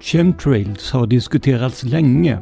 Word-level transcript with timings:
Chemtrails 0.00 0.92
har 0.92 1.06
diskuterats 1.06 1.82
länge. 1.82 2.38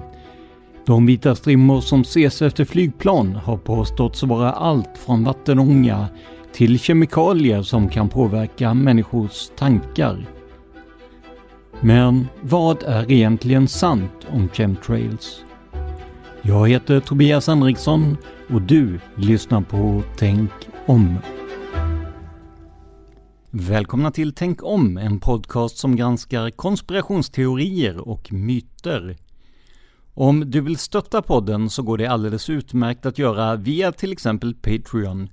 De 0.86 1.06
vita 1.06 1.34
strimmor 1.34 1.80
som 1.80 2.00
ses 2.00 2.42
efter 2.42 2.64
flygplan 2.64 3.34
har 3.34 3.56
påståtts 3.56 4.22
vara 4.22 4.52
allt 4.52 4.98
från 5.06 5.24
vattenånga 5.24 6.06
till 6.52 6.78
kemikalier 6.78 7.62
som 7.62 7.88
kan 7.88 8.08
påverka 8.08 8.74
människors 8.74 9.48
tankar. 9.56 10.26
Men 11.80 12.26
vad 12.40 12.82
är 12.82 13.12
egentligen 13.12 13.68
sant 13.68 14.26
om 14.30 14.48
chemtrails? 14.48 15.44
Jag 16.42 16.68
heter 16.68 17.00
Tobias 17.00 17.46
Henriksson 17.46 18.16
och 18.50 18.62
du 18.62 19.00
lyssnar 19.16 19.60
på 19.60 20.02
Tänk 20.16 20.50
om. 20.86 21.18
Välkomna 23.50 24.10
till 24.10 24.32
Tänk 24.32 24.62
om, 24.62 24.96
en 24.96 25.20
podcast 25.20 25.76
som 25.76 25.96
granskar 25.96 26.50
konspirationsteorier 26.50 28.08
och 28.08 28.32
myter. 28.32 29.16
Om 30.14 30.50
du 30.50 30.60
vill 30.60 30.76
stötta 30.76 31.22
podden 31.22 31.70
så 31.70 31.82
går 31.82 31.98
det 31.98 32.06
alldeles 32.06 32.50
utmärkt 32.50 33.06
att 33.06 33.18
göra 33.18 33.56
via 33.56 33.92
till 33.92 34.12
exempel 34.12 34.54
Patreon. 34.54 35.28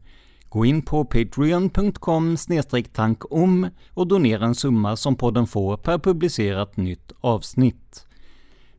Gå 0.50 0.66
in 0.66 0.82
på 0.82 1.06
patreon.com 1.06 2.38
tankom 2.94 3.70
och 3.94 4.08
donera 4.08 4.46
en 4.46 4.56
summa 4.56 4.96
som 4.96 5.16
podden 5.16 5.48
får 5.48 5.78
per 5.78 5.98
publicerat 5.98 6.78
nytt 6.78 7.12
avsnitt. 7.22 8.08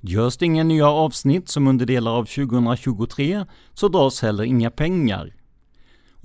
Görs 0.00 0.36
det 0.36 0.46
inga 0.46 0.64
nya 0.64 0.88
avsnitt 0.88 1.48
som 1.48 1.66
under 1.66 1.86
delar 1.86 2.12
av 2.12 2.24
2023 2.24 3.44
så 3.74 3.88
dras 3.88 4.22
heller 4.22 4.44
inga 4.44 4.70
pengar. 4.70 5.32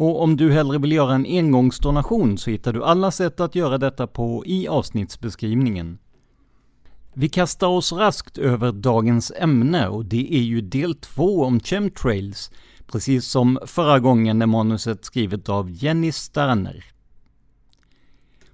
Och 0.01 0.23
om 0.23 0.37
du 0.37 0.51
hellre 0.51 0.77
vill 0.77 0.91
göra 0.91 1.15
en 1.15 1.25
engångsdonation 1.25 2.37
så 2.37 2.49
hittar 2.49 2.73
du 2.73 2.83
alla 2.83 3.11
sätt 3.11 3.39
att 3.39 3.55
göra 3.55 3.77
detta 3.77 4.07
på 4.07 4.43
i 4.45 4.67
avsnittsbeskrivningen. 4.67 5.97
Vi 7.13 7.29
kastar 7.29 7.67
oss 7.67 7.91
raskt 7.91 8.37
över 8.37 8.71
dagens 8.71 9.31
ämne 9.37 9.87
och 9.87 10.05
det 10.05 10.35
är 10.35 10.41
ju 10.41 10.61
del 10.61 10.95
två 10.95 11.43
om 11.43 11.59
chemtrails, 11.59 12.51
precis 12.91 13.25
som 13.25 13.59
förra 13.65 13.99
gången 13.99 14.39
när 14.39 14.45
manuset 14.45 15.05
skrivet 15.05 15.49
av 15.49 15.71
Jenny 15.71 16.11
Sterner. 16.11 16.90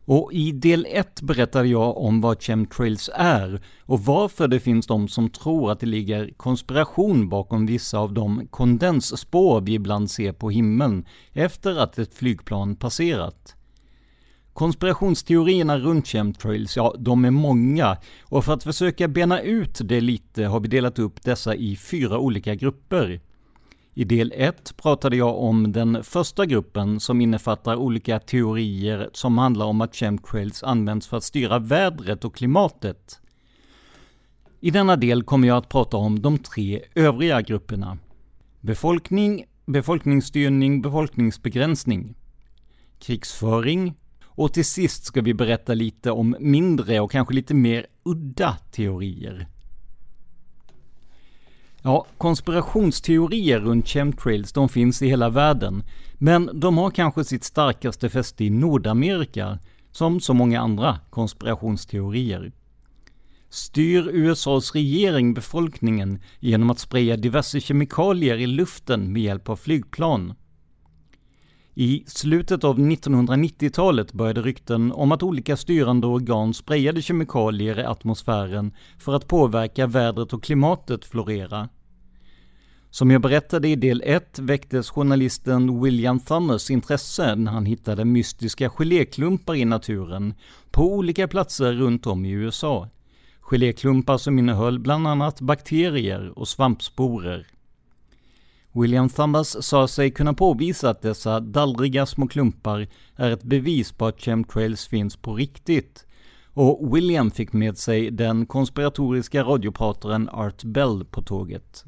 Och 0.10 0.34
i 0.34 0.52
del 0.52 0.88
1 0.90 1.22
berättade 1.22 1.68
jag 1.68 1.98
om 1.98 2.22
vad 2.22 2.42
chemtrails 2.42 3.10
är 3.14 3.62
och 3.82 4.00
varför 4.00 4.48
det 4.48 4.60
finns 4.60 4.88
de 4.88 5.08
som 5.08 5.30
tror 5.30 5.72
att 5.72 5.80
det 5.80 5.86
ligger 5.86 6.34
konspiration 6.38 7.30
bakom 7.30 7.66
vissa 7.66 8.00
av 8.00 8.14
de 8.14 8.48
kondensspår 8.48 9.62
vi 9.62 9.74
ibland 9.74 10.12
ser 10.12 10.32
på 10.32 10.50
himlen 10.50 11.06
efter 11.34 11.80
att 11.80 11.98
ett 12.00 12.14
flygplan 12.14 12.76
passerat. 12.76 13.56
Konspirationsteorierna 14.54 15.78
runt 15.78 16.08
chemtrails, 16.08 16.78
ja, 16.78 16.96
de 17.00 17.26
är 17.26 17.32
många 17.32 17.98
och 18.22 18.46
för 18.46 18.54
att 18.54 18.64
försöka 18.64 19.08
bena 19.08 19.42
ut 19.42 19.80
det 19.84 20.02
lite 20.02 20.44
har 20.44 20.60
vi 20.60 20.68
delat 20.68 21.00
upp 21.00 21.24
dessa 21.24 21.56
i 21.56 21.76
fyra 21.76 22.20
olika 22.20 22.56
grupper. 22.56 23.22
I 23.98 24.04
del 24.04 24.34
1 24.36 24.78
pratade 24.78 25.16
jag 25.16 25.38
om 25.38 25.72
den 25.72 26.04
första 26.04 26.46
gruppen 26.46 27.00
som 27.00 27.22
innefattar 27.22 27.76
olika 27.76 28.20
teorier 28.20 29.10
som 29.14 29.38
handlar 29.38 29.66
om 29.66 29.82
att 29.82 29.96
chemtrails 29.96 30.64
används 30.64 31.08
för 31.08 31.18
att 31.18 31.24
styra 31.24 31.60
vädret 31.60 32.26
och 32.26 32.36
klimatet. 32.36 33.20
I 34.60 34.72
denna 34.72 34.96
del 34.96 35.24
kommer 35.24 35.48
jag 35.48 35.58
att 35.58 35.70
prata 35.70 35.98
om 35.98 36.22
de 36.22 36.38
tre 36.38 36.82
övriga 36.96 37.42
grupperna. 37.42 37.98
Befolkning, 38.62 39.46
befolkningsstyrning, 39.66 40.82
befolkningsbegränsning, 40.82 42.16
krigsföring 43.00 43.94
och 44.24 44.54
till 44.54 44.66
sist 44.66 45.06
ska 45.06 45.22
vi 45.22 45.34
berätta 45.34 45.74
lite 45.74 46.12
om 46.12 46.36
mindre 46.40 47.00
och 47.00 47.12
kanske 47.12 47.34
lite 47.34 47.54
mer 47.54 47.86
udda 48.04 48.58
teorier. 48.72 49.48
Ja, 51.88 52.06
konspirationsteorier 52.18 53.60
runt 53.60 53.88
chemtrails 53.88 54.54
de 54.54 54.70
finns 54.70 55.02
i 55.02 55.08
hela 55.08 55.30
världen, 55.30 55.84
men 56.14 56.50
de 56.54 56.78
har 56.78 56.92
kanske 56.92 57.24
sitt 57.24 57.44
starkaste 57.44 58.10
fäste 58.10 58.44
i 58.44 58.50
Nordamerika, 58.50 59.60
som 59.92 60.20
så 60.20 60.34
många 60.34 60.62
andra 60.62 61.00
konspirationsteorier. 61.10 62.52
Styr 63.50 64.10
USAs 64.14 64.76
regering 64.76 65.34
befolkningen 65.34 66.20
genom 66.40 66.70
att 66.70 66.80
spraya 66.80 67.18
diverse 67.18 67.60
kemikalier 67.60 68.38
i 68.38 68.48
luften 68.48 69.14
med 69.14 69.22
hjälp 69.22 69.50
av 69.50 69.56
flygplan? 69.56 70.34
I 71.74 72.04
slutet 72.08 72.64
av 72.64 72.80
1990-talet 72.80 74.14
började 74.14 74.42
rykten 74.42 74.92
om 74.92 75.12
att 75.12 75.24
olika 75.24 75.58
styrande 75.58 76.08
organ 76.08 76.54
sprayade 76.54 77.02
kemikalier 77.02 77.80
i 77.80 77.86
atmosfären 77.86 78.74
för 78.98 79.14
att 79.14 79.28
påverka 79.28 79.88
vädret 79.88 80.34
och 80.34 80.44
klimatet 80.44 81.06
florera. 81.06 81.70
Som 82.98 83.12
jag 83.12 83.22
berättade 83.22 83.68
i 83.68 83.76
del 83.76 84.02
1 84.06 84.40
väcktes 84.40 84.90
journalisten 84.90 85.82
William 85.82 86.20
Thummers 86.20 86.70
intresse 86.72 87.36
när 87.36 87.52
han 87.52 87.66
hittade 87.66 88.06
mystiska 88.06 88.70
geléklumpar 88.70 89.56
i 89.56 89.66
naturen 89.66 90.34
på 90.72 90.94
olika 90.94 91.28
platser 91.28 91.74
runt 91.74 92.08
om 92.08 92.26
i 92.26 92.32
USA. 92.32 92.90
Geléklumpar 93.42 94.18
som 94.18 94.40
innehöll 94.40 94.80
bland 94.80 95.08
annat 95.08 95.42
bakterier 95.42 96.40
och 96.40 96.48
svampsporer. 96.48 97.48
William 98.72 99.10
Thumbers 99.10 99.56
sa 99.60 99.88
sig 99.88 100.12
kunna 100.12 100.34
påvisa 100.34 100.90
att 100.90 101.02
dessa 101.02 101.40
dallriga 101.40 102.06
små 102.06 102.28
klumpar 102.28 102.88
är 103.16 103.32
ett 103.32 103.44
bevis 103.44 103.92
på 103.92 104.06
att 104.06 104.22
chemtrails 104.22 104.88
finns 104.88 105.16
på 105.16 105.34
riktigt. 105.34 106.06
Och 106.54 106.96
William 106.96 107.32
fick 107.32 107.54
med 107.54 107.78
sig 107.78 108.12
den 108.12 108.46
konspiratoriska 108.46 109.44
radioprataren 109.44 110.30
Art 110.30 110.64
Bell 110.64 111.06
på 111.06 111.22
tåget. 111.22 111.86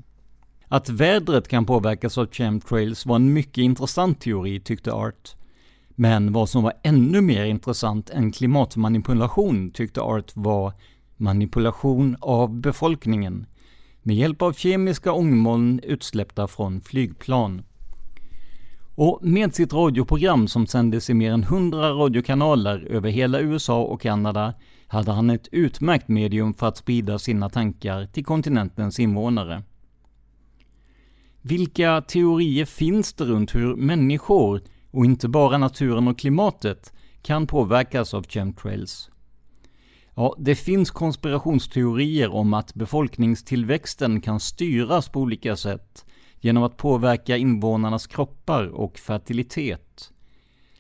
Att 0.71 0.89
vädret 0.89 1.47
kan 1.47 1.65
påverkas 1.65 2.17
av 2.17 2.27
chemtrails 2.31 3.05
var 3.05 3.15
en 3.15 3.33
mycket 3.33 3.57
intressant 3.57 4.21
teori, 4.21 4.59
tyckte 4.59 4.91
Art. 4.91 5.35
Men 5.95 6.33
vad 6.33 6.49
som 6.49 6.63
var 6.63 6.73
ännu 6.83 7.21
mer 7.21 7.45
intressant 7.45 8.09
än 8.09 8.31
klimatmanipulation 8.31 9.71
tyckte 9.71 10.01
Art 10.01 10.31
var 10.35 10.73
manipulation 11.17 12.17
av 12.19 12.53
befolkningen 12.61 13.45
med 14.03 14.15
hjälp 14.15 14.41
av 14.41 14.53
kemiska 14.53 15.11
ångmoln 15.11 15.79
utsläppta 15.83 16.47
från 16.47 16.81
flygplan. 16.81 17.61
Och 18.95 19.19
med 19.21 19.55
sitt 19.55 19.73
radioprogram 19.73 20.47
som 20.47 20.67
sändes 20.67 21.09
i 21.09 21.13
mer 21.13 21.31
än 21.31 21.43
100 21.43 21.91
radiokanaler 21.91 22.87
över 22.89 23.09
hela 23.09 23.39
USA 23.39 23.81
och 23.81 24.01
Kanada 24.01 24.53
hade 24.87 25.11
han 25.11 25.29
ett 25.29 25.47
utmärkt 25.51 26.07
medium 26.07 26.53
för 26.53 26.67
att 26.67 26.77
sprida 26.77 27.19
sina 27.19 27.49
tankar 27.49 28.05
till 28.05 28.25
kontinentens 28.25 28.99
invånare. 28.99 29.63
Vilka 31.41 32.01
teorier 32.01 32.65
finns 32.65 33.13
det 33.13 33.25
runt 33.25 33.55
hur 33.55 33.75
människor, 33.75 34.61
och 34.91 35.05
inte 35.05 35.27
bara 35.27 35.57
naturen 35.57 36.07
och 36.07 36.19
klimatet, 36.19 36.93
kan 37.21 37.47
påverkas 37.47 38.13
av 38.13 38.23
chemtrails? 38.23 39.09
Ja, 40.15 40.35
det 40.39 40.55
finns 40.55 40.91
konspirationsteorier 40.91 42.29
om 42.29 42.53
att 42.53 42.73
befolkningstillväxten 42.73 44.21
kan 44.21 44.39
styras 44.39 45.09
på 45.09 45.19
olika 45.19 45.55
sätt 45.55 46.05
genom 46.39 46.63
att 46.63 46.77
påverka 46.77 47.37
invånarnas 47.37 48.07
kroppar 48.07 48.67
och 48.67 48.97
fertilitet. 48.97 50.11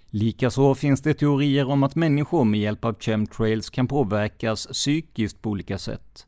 Likaså 0.05 0.75
finns 0.75 1.01
det 1.01 1.13
teorier 1.13 1.67
om 1.69 1.83
att 1.83 1.95
människor 1.95 2.43
med 2.45 2.59
hjälp 2.59 2.85
av 2.85 2.95
chemtrails 2.99 3.69
kan 3.69 3.87
påverkas 3.87 4.67
psykiskt 4.67 5.41
på 5.41 5.49
olika 5.49 5.77
sätt. 5.77 6.27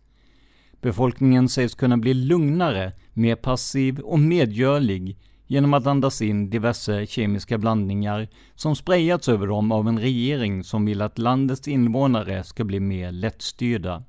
Befolkningen 0.81 1.49
sägs 1.49 1.75
kunna 1.75 1.97
bli 1.97 2.13
lugnare, 2.13 2.91
mer 3.13 3.35
passiv 3.35 3.99
och 3.99 4.19
medgörlig 4.19 5.17
genom 5.47 5.73
att 5.73 5.87
andas 5.87 6.21
in 6.21 6.49
diverse 6.49 7.05
kemiska 7.05 7.57
blandningar 7.57 8.27
som 8.55 8.75
sprayats 8.75 9.29
över 9.29 9.47
dem 9.47 9.71
av 9.71 9.87
en 9.87 9.99
regering 9.99 10.63
som 10.63 10.85
vill 10.85 11.01
att 11.01 11.17
landets 11.17 11.67
invånare 11.67 12.43
ska 12.43 12.63
bli 12.63 12.79
mer 12.79 13.11
lättstyrda. 13.11 14.03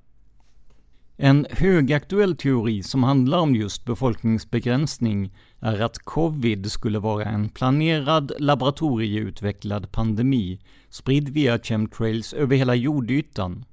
En 1.17 1.47
högaktuell 1.51 2.37
teori 2.37 2.83
som 2.83 3.03
handlar 3.03 3.39
om 3.39 3.55
just 3.55 3.85
befolkningsbegränsning 3.85 5.33
är 5.61 5.81
att 5.81 5.99
covid 5.99 6.73
skulle 6.73 6.99
vara 6.99 7.25
en 7.25 7.49
planerad 7.49 8.33
laboratorieutvecklad 8.39 9.93
pandemi 9.93 10.61
spridd 10.89 11.29
via 11.29 11.59
chemtrails 11.59 12.33
över 12.33 12.57
hela 12.57 12.75
jordytan. 12.75 13.65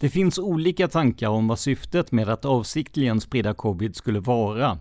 Det 0.00 0.08
finns 0.08 0.38
olika 0.38 0.88
tankar 0.88 1.28
om 1.28 1.48
vad 1.48 1.58
syftet 1.58 2.12
med 2.12 2.28
att 2.28 2.44
avsiktligen 2.44 3.20
sprida 3.20 3.54
covid 3.54 3.96
skulle 3.96 4.20
vara. 4.20 4.78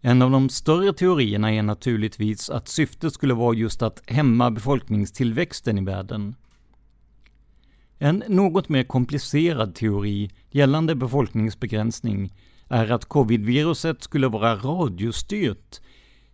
En 0.00 0.22
av 0.22 0.30
de 0.30 0.48
större 0.48 0.92
teorierna 0.92 1.52
är 1.52 1.62
naturligtvis 1.62 2.50
att 2.50 2.68
syftet 2.68 3.14
skulle 3.14 3.34
vara 3.34 3.54
just 3.54 3.82
att 3.82 4.02
hämma 4.06 4.50
befolkningstillväxten 4.50 5.78
i 5.78 5.84
världen. 5.84 6.34
En 7.98 8.22
något 8.28 8.68
mer 8.68 8.84
komplicerad 8.84 9.74
teori 9.74 10.30
gällande 10.50 10.94
befolkningsbegränsning 10.94 12.32
är 12.68 12.92
att 12.92 13.04
covid-viruset 13.08 14.02
skulle 14.02 14.28
vara 14.28 14.56
radiostyrt, 14.56 15.80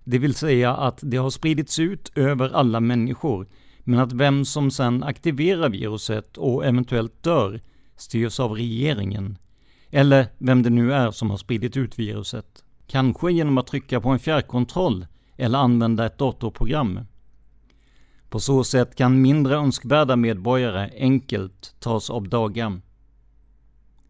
det 0.04 0.18
vill 0.18 0.34
säga 0.34 0.76
att 0.76 0.98
det 1.02 1.16
har 1.16 1.30
spridits 1.30 1.78
ut 1.78 2.12
över 2.14 2.50
alla 2.50 2.80
människor, 2.80 3.46
men 3.78 3.98
att 3.98 4.12
vem 4.12 4.44
som 4.44 4.70
sedan 4.70 5.02
aktiverar 5.02 5.68
viruset 5.68 6.36
och 6.36 6.66
eventuellt 6.66 7.22
dör 7.22 7.60
styrs 8.00 8.40
av 8.40 8.52
regeringen, 8.52 9.38
eller 9.90 10.26
vem 10.38 10.62
det 10.62 10.70
nu 10.70 10.92
är 10.92 11.10
som 11.10 11.30
har 11.30 11.36
spridit 11.36 11.76
ut 11.76 11.98
viruset. 11.98 12.64
Kanske 12.86 13.32
genom 13.32 13.58
att 13.58 13.66
trycka 13.66 14.00
på 14.00 14.08
en 14.08 14.18
fjärrkontroll 14.18 15.06
eller 15.36 15.58
använda 15.58 16.06
ett 16.06 16.18
datorprogram. 16.18 17.00
På 18.28 18.40
så 18.40 18.64
sätt 18.64 18.96
kan 18.96 19.22
mindre 19.22 19.54
önskvärda 19.54 20.16
medborgare 20.16 20.90
enkelt 20.98 21.74
tas 21.80 22.10
av 22.10 22.28
daga. 22.28 22.80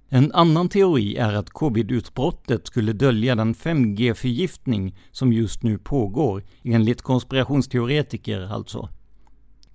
En 0.09 0.33
annan 0.33 0.69
teori 0.69 1.17
är 1.17 1.33
att 1.33 1.51
covid-utbrottet 1.51 2.67
skulle 2.67 2.93
dölja 2.93 3.35
den 3.35 3.55
5G-förgiftning 3.55 4.97
som 5.11 5.33
just 5.33 5.63
nu 5.63 5.79
pågår, 5.79 6.45
enligt 6.65 7.03
konspirationsteoretiker 7.03 8.41
alltså. 8.41 8.89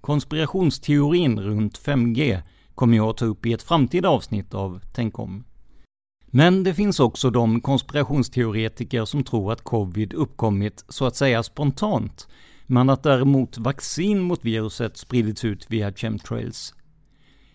Konspirationsteorin 0.01 1.39
runt 1.39 1.79
5G 1.79 2.41
kommer 2.75 2.97
jag 2.97 3.09
att 3.09 3.17
ta 3.17 3.25
upp 3.25 3.45
i 3.45 3.53
ett 3.53 3.63
framtida 3.63 4.09
avsnitt 4.09 4.53
av 4.53 4.81
Tänk 4.93 5.19
om. 5.19 5.43
Men 6.27 6.63
det 6.63 6.73
finns 6.73 6.99
också 6.99 7.29
de 7.29 7.61
konspirationsteoretiker 7.61 9.05
som 9.05 9.23
tror 9.23 9.51
att 9.51 9.61
covid 9.61 10.13
uppkommit 10.13 10.85
så 10.89 11.05
att 11.05 11.15
säga 11.15 11.43
spontant, 11.43 12.27
men 12.65 12.89
att 12.89 13.03
däremot 13.03 13.57
vaccin 13.57 14.21
mot 14.21 14.45
viruset 14.45 14.97
spridits 14.97 15.45
ut 15.45 15.65
via 15.69 15.93
chemtrails. 15.93 16.73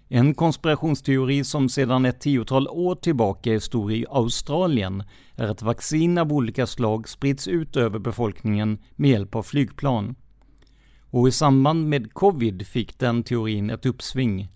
En 0.09 0.35
konspirationsteori 0.35 1.45
som 1.45 1.69
sedan 1.69 2.05
ett 2.05 2.21
tiotal 2.21 2.69
år 2.69 2.95
tillbaka 2.95 3.55
är 3.55 3.59
stor 3.59 3.93
i 3.93 4.07
Australien 4.11 5.03
är 5.35 5.49
att 5.49 5.63
vaccin 5.63 6.19
av 6.19 6.33
olika 6.33 6.67
slag 6.67 7.09
sprids 7.09 7.49
ut 7.49 7.77
över 7.77 7.99
befolkningen 7.99 8.79
med 8.97 9.11
hjälp 9.11 9.35
av 9.35 9.43
flygplan. 9.43 10.15
Och 11.11 11.29
i 11.29 11.33
samband 11.33 11.89
med 11.89 12.15
covid 12.15 12.67
fick 12.67 12.99
den 12.99 13.23
teorin 13.23 13.71
ett 13.71 13.87
uppsving. 13.87 14.49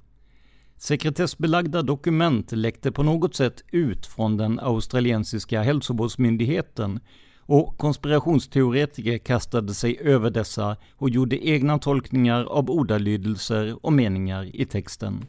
Sekretessbelagda 0.85 1.83
dokument 1.83 2.53
läckte 2.53 2.93
på 2.93 3.03
något 3.03 3.35
sätt 3.35 3.65
ut 3.73 4.07
från 4.07 4.37
den 4.37 4.61
australiensiska 4.61 5.63
hälsovårdsmyndigheten 5.63 7.01
och 7.41 7.79
konspirationsteoretiker 7.79 9.19
kastade 9.19 9.75
sig 9.75 9.99
över 10.01 10.31
dessa 10.31 10.77
och 10.97 11.11
gjorde 11.11 11.49
egna 11.49 11.79
tolkningar 11.79 12.45
av 12.45 12.71
ordalydelser 12.71 13.87
och 13.87 13.93
meningar 13.93 14.57
i 14.57 14.65
texten. 14.65 15.27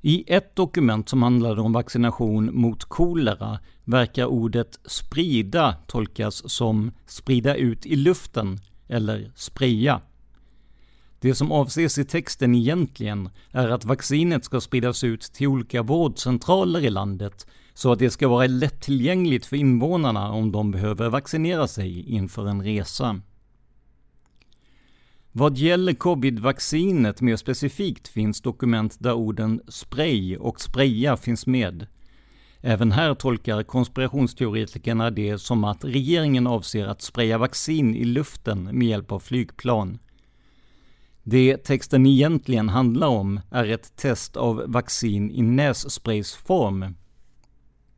I 0.00 0.24
ett 0.26 0.56
dokument 0.56 1.08
som 1.08 1.22
handlade 1.22 1.60
om 1.60 1.72
vaccination 1.72 2.60
mot 2.60 2.84
kolera 2.84 3.58
verkar 3.84 4.26
ordet 4.26 4.80
sprida 4.84 5.74
tolkas 5.86 6.50
som 6.50 6.92
sprida 7.06 7.54
ut 7.54 7.86
i 7.86 7.96
luften 7.96 8.58
eller 8.88 9.32
spraya. 9.34 10.00
Det 11.22 11.34
som 11.34 11.52
avses 11.52 11.98
i 11.98 12.04
texten 12.04 12.54
egentligen 12.54 13.30
är 13.50 13.68
att 13.68 13.84
vaccinet 13.84 14.44
ska 14.44 14.60
spridas 14.60 15.04
ut 15.04 15.20
till 15.20 15.46
olika 15.46 15.82
vårdcentraler 15.82 16.80
i 16.80 16.90
landet 16.90 17.46
så 17.74 17.92
att 17.92 17.98
det 17.98 18.10
ska 18.10 18.28
vara 18.28 18.46
lättillgängligt 18.46 19.46
för 19.46 19.56
invånarna 19.56 20.32
om 20.32 20.52
de 20.52 20.70
behöver 20.70 21.08
vaccinera 21.08 21.68
sig 21.68 22.10
inför 22.10 22.46
en 22.46 22.62
resa. 22.62 23.20
Vad 25.32 25.58
gäller 25.58 25.92
covid-vaccinet 25.92 27.20
mer 27.20 27.36
specifikt 27.36 28.08
finns 28.08 28.40
dokument 28.40 28.96
där 29.00 29.12
orden 29.12 29.60
spray 29.68 30.36
och 30.36 30.60
spraya 30.60 31.16
finns 31.16 31.46
med. 31.46 31.86
Även 32.60 32.92
här 32.92 33.14
tolkar 33.14 33.62
konspirationsteoretikerna 33.62 35.10
det 35.10 35.38
som 35.38 35.64
att 35.64 35.84
regeringen 35.84 36.46
avser 36.46 36.86
att 36.86 37.02
spraya 37.02 37.38
vaccin 37.38 37.94
i 37.94 38.04
luften 38.04 38.62
med 38.78 38.88
hjälp 38.88 39.12
av 39.12 39.20
flygplan. 39.20 39.98
Det 41.24 41.56
texten 41.56 42.06
egentligen 42.06 42.68
handlar 42.68 43.08
om 43.08 43.40
är 43.50 43.64
ett 43.64 43.96
test 43.96 44.36
av 44.36 44.62
vaccin 44.66 45.30
i 45.30 45.42
nässpraysform. 45.42 46.94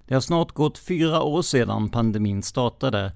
Det 0.06 0.14
har 0.14 0.20
snart 0.20 0.52
gått 0.52 0.78
fyra 0.78 1.22
år 1.22 1.42
sedan 1.42 1.88
pandemin 1.88 2.42
startade 2.42 3.12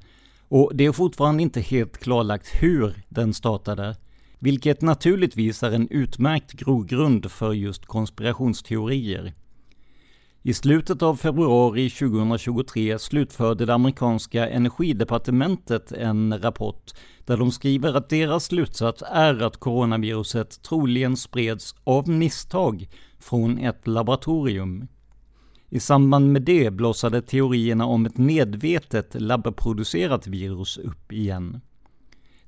och 0.48 0.70
det 0.74 0.86
är 0.86 0.92
fortfarande 0.92 1.42
inte 1.42 1.60
helt 1.60 1.98
klarlagt 1.98 2.62
hur 2.62 3.02
den 3.08 3.34
startade, 3.34 3.96
vilket 4.38 4.82
naturligtvis 4.82 5.62
är 5.62 5.72
en 5.72 5.88
utmärkt 5.88 6.52
grogrund 6.52 7.30
för 7.30 7.52
just 7.52 7.86
konspirationsteorier. 7.86 9.34
I 10.48 10.54
slutet 10.54 11.02
av 11.02 11.16
februari 11.16 11.90
2023 11.90 12.98
slutförde 12.98 13.66
det 13.66 13.74
amerikanska 13.74 14.48
energidepartementet 14.48 15.92
en 15.92 16.42
rapport 16.42 16.92
där 17.24 17.36
de 17.36 17.52
skriver 17.52 17.94
att 17.94 18.08
deras 18.08 18.44
slutsats 18.44 19.02
är 19.12 19.42
att 19.42 19.56
coronaviruset 19.56 20.62
troligen 20.62 21.16
spreds 21.16 21.74
av 21.84 22.08
misstag 22.08 22.88
från 23.18 23.58
ett 23.58 23.86
laboratorium. 23.86 24.88
I 25.68 25.80
samband 25.80 26.32
med 26.32 26.42
det 26.42 26.70
blossade 26.70 27.22
teorierna 27.22 27.86
om 27.86 28.06
ett 28.06 28.18
medvetet 28.18 29.20
labbproducerat 29.20 30.26
virus 30.26 30.78
upp 30.78 31.12
igen. 31.12 31.60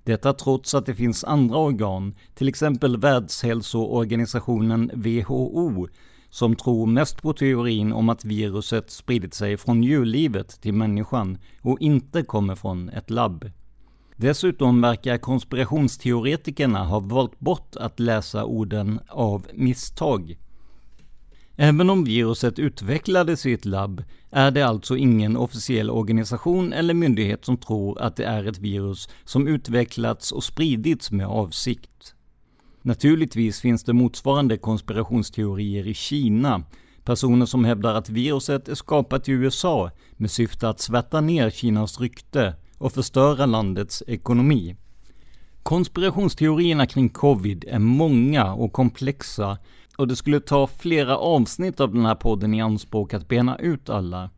Detta 0.04 0.32
trots 0.32 0.74
att 0.74 0.86
det 0.86 0.94
finns 0.94 1.24
andra 1.24 1.58
organ, 1.58 2.14
till 2.34 2.48
exempel 2.48 2.96
Världshälsoorganisationen 2.96 4.90
WHO, 4.94 5.88
som 6.30 6.56
tror 6.56 6.86
mest 6.86 7.22
på 7.22 7.32
teorin 7.32 7.92
om 7.92 8.08
att 8.08 8.24
viruset 8.24 8.90
spridit 8.90 9.34
sig 9.34 9.56
från 9.56 9.82
djurlivet 9.82 10.60
till 10.60 10.74
människan 10.74 11.38
och 11.62 11.80
inte 11.80 12.22
kommer 12.22 12.54
från 12.54 12.88
ett 12.88 13.10
labb. 13.10 13.50
Dessutom 14.16 14.80
verkar 14.80 15.18
konspirationsteoretikerna 15.18 16.84
ha 16.84 17.00
valt 17.00 17.40
bort 17.40 17.76
att 17.76 18.00
läsa 18.00 18.44
orden 18.44 19.00
av 19.08 19.46
misstag. 19.54 20.36
Även 21.56 21.90
om 21.90 22.04
viruset 22.04 22.58
utvecklades 22.58 23.46
i 23.46 23.52
ett 23.52 23.64
labb 23.64 24.04
är 24.30 24.50
det 24.50 24.62
alltså 24.62 24.96
ingen 24.96 25.36
officiell 25.36 25.90
organisation 25.90 26.72
eller 26.72 26.94
myndighet 26.94 27.44
som 27.44 27.56
tror 27.56 28.00
att 28.00 28.16
det 28.16 28.24
är 28.24 28.44
ett 28.44 28.58
virus 28.58 29.08
som 29.24 29.48
utvecklats 29.48 30.32
och 30.32 30.44
spridits 30.44 31.10
med 31.10 31.26
avsikt. 31.26 32.14
Naturligtvis 32.82 33.60
finns 33.60 33.84
det 33.84 33.92
motsvarande 33.92 34.56
konspirationsteorier 34.56 35.86
i 35.86 35.94
Kina, 35.94 36.62
personer 37.04 37.46
som 37.46 37.64
hävdar 37.64 37.94
att 37.94 38.08
viruset 38.08 38.68
är 38.68 38.74
skapat 38.74 39.28
i 39.28 39.32
USA 39.32 39.90
med 40.12 40.30
syfte 40.30 40.68
att 40.68 40.80
svärta 40.80 41.20
ner 41.20 41.50
Kinas 41.50 42.00
rykte 42.00 42.54
och 42.78 42.92
förstöra 42.92 43.46
landets 43.46 44.02
ekonomi. 44.06 44.76
Konspirationsteorierna 45.62 46.86
kring 46.86 47.08
covid 47.08 47.64
är 47.68 47.78
många 47.78 48.54
och 48.54 48.72
komplexa 48.72 49.58
och 49.96 50.08
det 50.08 50.16
skulle 50.16 50.40
ta 50.40 50.66
flera 50.66 51.18
avsnitt 51.18 51.80
av 51.80 51.94
den 51.94 52.06
här 52.06 52.14
podden 52.14 52.54
i 52.54 52.60
anspråk 52.60 53.14
att 53.14 53.28
bena 53.28 53.58
ut 53.58 53.90
alla. 53.90 54.30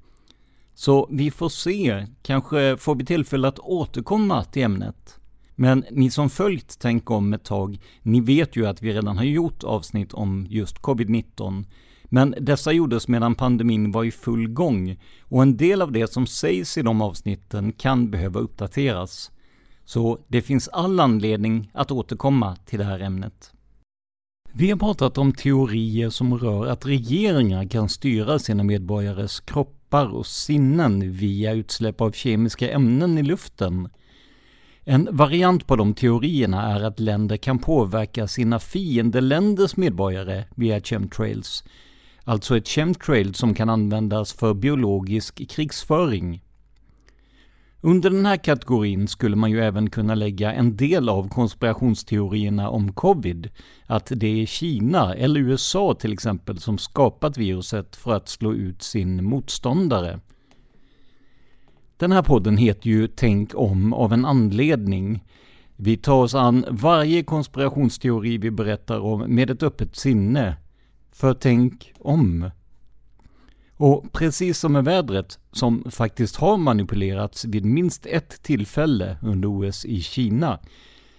Så 0.74 1.08
vi 1.10 1.30
får 1.30 1.48
se, 1.48 2.06
kanske 2.22 2.76
får 2.76 2.94
vi 2.94 3.04
tillfälle 3.04 3.48
att 3.48 3.58
återkomma 3.58 4.44
till 4.44 4.62
ämnet. 4.62 5.18
Men 5.54 5.84
ni 5.90 6.10
som 6.10 6.30
följt 6.30 6.76
Tänk 6.80 7.10
om 7.10 7.32
ett 7.32 7.44
tag, 7.44 7.78
ni 8.02 8.20
vet 8.20 8.56
ju 8.56 8.66
att 8.66 8.82
vi 8.82 8.92
redan 8.92 9.16
har 9.16 9.24
gjort 9.24 9.64
avsnitt 9.64 10.12
om 10.12 10.46
just 10.50 10.78
covid-19. 10.78 11.64
Men 12.04 12.34
dessa 12.40 12.72
gjordes 12.72 13.08
medan 13.08 13.34
pandemin 13.34 13.92
var 13.92 14.04
i 14.04 14.10
full 14.10 14.48
gång 14.48 14.96
och 15.20 15.42
en 15.42 15.56
del 15.56 15.82
av 15.82 15.92
det 15.92 16.12
som 16.12 16.26
sägs 16.26 16.78
i 16.78 16.82
de 16.82 17.02
avsnitten 17.02 17.72
kan 17.72 18.10
behöva 18.10 18.40
uppdateras. 18.40 19.30
Så 19.84 20.18
det 20.28 20.42
finns 20.42 20.68
all 20.68 21.00
anledning 21.00 21.70
att 21.74 21.90
återkomma 21.90 22.56
till 22.56 22.78
det 22.78 22.84
här 22.84 23.00
ämnet. 23.00 23.52
Vi 24.54 24.70
har 24.70 24.78
pratat 24.78 25.18
om 25.18 25.32
teorier 25.32 26.10
som 26.10 26.38
rör 26.38 26.66
att 26.66 26.86
regeringar 26.86 27.68
kan 27.68 27.88
styra 27.88 28.38
sina 28.38 28.62
medborgares 28.62 29.40
kroppar 29.40 30.06
och 30.06 30.26
sinnen 30.26 31.12
via 31.12 31.52
utsläpp 31.52 32.00
av 32.00 32.12
kemiska 32.12 32.70
ämnen 32.70 33.18
i 33.18 33.22
luften. 33.22 33.88
En 34.84 35.08
variant 35.12 35.66
på 35.66 35.76
de 35.76 35.94
teorierna 35.94 36.62
är 36.62 36.82
att 36.84 37.00
länder 37.00 37.36
kan 37.36 37.58
påverka 37.58 38.28
sina 38.28 38.58
fiendeländers 38.58 39.76
medborgare 39.76 40.44
via 40.54 40.80
chemtrails. 40.80 41.64
Alltså 42.24 42.56
ett 42.56 42.68
chemtrail 42.68 43.34
som 43.34 43.54
kan 43.54 43.70
användas 43.70 44.32
för 44.32 44.54
biologisk 44.54 45.50
krigsföring. 45.50 46.42
Under 47.80 48.10
den 48.10 48.26
här 48.26 48.36
kategorin 48.36 49.08
skulle 49.08 49.36
man 49.36 49.50
ju 49.50 49.60
även 49.60 49.90
kunna 49.90 50.14
lägga 50.14 50.52
en 50.52 50.76
del 50.76 51.08
av 51.08 51.28
konspirationsteorierna 51.28 52.70
om 52.70 52.92
covid, 52.92 53.50
att 53.86 54.12
det 54.16 54.42
är 54.42 54.46
Kina 54.46 55.14
eller 55.14 55.40
USA 55.40 55.94
till 55.94 56.12
exempel 56.12 56.58
som 56.58 56.78
skapat 56.78 57.38
viruset 57.38 57.96
för 57.96 58.12
att 58.12 58.28
slå 58.28 58.52
ut 58.52 58.82
sin 58.82 59.24
motståndare. 59.24 60.20
Den 62.02 62.12
här 62.12 62.22
podden 62.22 62.56
heter 62.56 62.90
ju 62.90 63.08
Tänk 63.08 63.54
om 63.54 63.92
av 63.92 64.12
en 64.12 64.24
anledning. 64.24 65.24
Vi 65.76 65.96
tar 65.96 66.14
oss 66.14 66.34
an 66.34 66.64
varje 66.70 67.22
konspirationsteori 67.22 68.38
vi 68.38 68.50
berättar 68.50 69.00
om 69.00 69.20
med 69.20 69.50
ett 69.50 69.62
öppet 69.62 69.96
sinne. 69.96 70.56
För 71.12 71.34
tänk 71.34 71.92
om. 71.98 72.50
Och 73.76 74.12
precis 74.12 74.58
som 74.58 74.72
med 74.72 74.84
vädret, 74.84 75.38
som 75.52 75.84
faktiskt 75.90 76.36
har 76.36 76.56
manipulerats 76.56 77.44
vid 77.44 77.64
minst 77.64 78.06
ett 78.06 78.42
tillfälle 78.42 79.16
under 79.22 79.48
OS 79.48 79.84
i 79.84 80.00
Kina, 80.00 80.58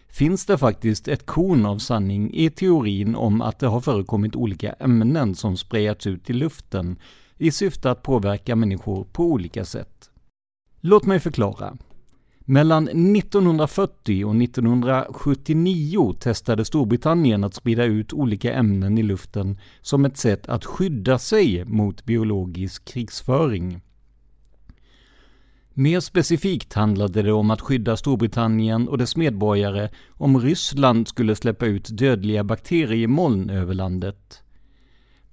finns 0.08 0.46
det 0.46 0.58
faktiskt 0.58 1.08
ett 1.08 1.26
korn 1.26 1.66
av 1.66 1.78
sanning 1.78 2.34
i 2.34 2.50
teorin 2.50 3.16
om 3.16 3.42
att 3.42 3.60
det 3.60 3.68
har 3.68 3.82
förekommit 3.82 4.36
olika 4.36 4.74
ämnen 4.74 5.36
som 5.36 5.58
sprayats 5.58 6.08
ut 6.08 6.30
i 6.30 6.34
luften 6.34 7.00
i 7.38 7.52
syfte 7.52 7.92
att 7.92 8.04
påverka 8.04 8.56
människor 8.56 9.04
på 9.04 9.24
olika 9.24 9.66
sätt. 9.66 10.10
Låt 10.86 11.06
mig 11.06 11.20
förklara. 11.20 11.78
Mellan 12.40 12.88
1940 12.88 14.26
och 14.26 14.36
1979 14.36 16.14
testade 16.20 16.66
Storbritannien 16.66 17.44
att 17.44 17.54
sprida 17.54 17.84
ut 17.84 18.14
olika 18.14 18.54
ämnen 18.54 18.98
i 18.98 19.04
luften 19.04 19.60
som 19.82 20.06
ett 20.06 20.18
sätt 20.18 20.50
att 20.50 20.66
skydda 20.66 21.20
sig 21.20 21.66
mot 21.66 22.06
biologisk 22.06 22.86
krigsföring. 22.86 23.82
Mer 25.74 26.00
specifikt 26.00 26.74
handlade 26.74 27.22
det 27.22 27.34
om 27.34 27.52
att 27.52 27.62
skydda 27.62 27.98
Storbritannien 27.98 28.88
och 28.88 28.98
dess 28.98 29.16
medborgare 29.16 29.90
om 30.10 30.40
Ryssland 30.40 31.08
skulle 31.08 31.36
släppa 31.36 31.66
ut 31.66 31.98
dödliga 31.98 32.44
bakteriemoln 32.44 33.50
över 33.50 33.74
landet. 33.74 34.43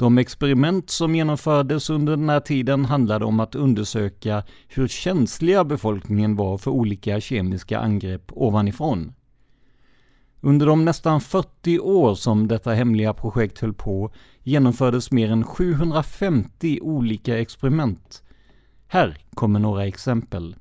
De 0.01 0.19
experiment 0.19 0.91
som 0.91 1.15
genomfördes 1.15 1.91
under 1.91 2.17
den 2.17 2.29
här 2.29 2.41
tiden 2.41 2.85
handlade 2.85 3.25
om 3.25 3.41
att 3.41 3.55
undersöka 3.55 4.45
hur 4.69 4.89
känsliga 4.89 5.65
befolkningen 5.65 6.37
var 6.37 6.59
för 6.59 6.71
olika 6.71 7.21
kemiska 7.21 7.79
angrepp 7.79 8.33
ovanifrån. 8.33 9.13
Under 10.41 10.67
de 10.67 10.85
nästan 10.85 11.21
40 11.21 11.79
år 11.79 12.15
som 12.15 12.49
detta 12.49 12.73
hemliga 12.73 13.15
projekt 13.15 13.59
höll 13.59 13.75
på 13.75 14.13
genomfördes 14.43 15.11
mer 15.11 15.31
än 15.31 15.45
750 15.45 16.79
olika 16.83 17.39
experiment. 17.39 18.23
Här 18.87 19.19
kommer 19.35 19.61
några 19.61 19.87
exempel. 19.87 20.57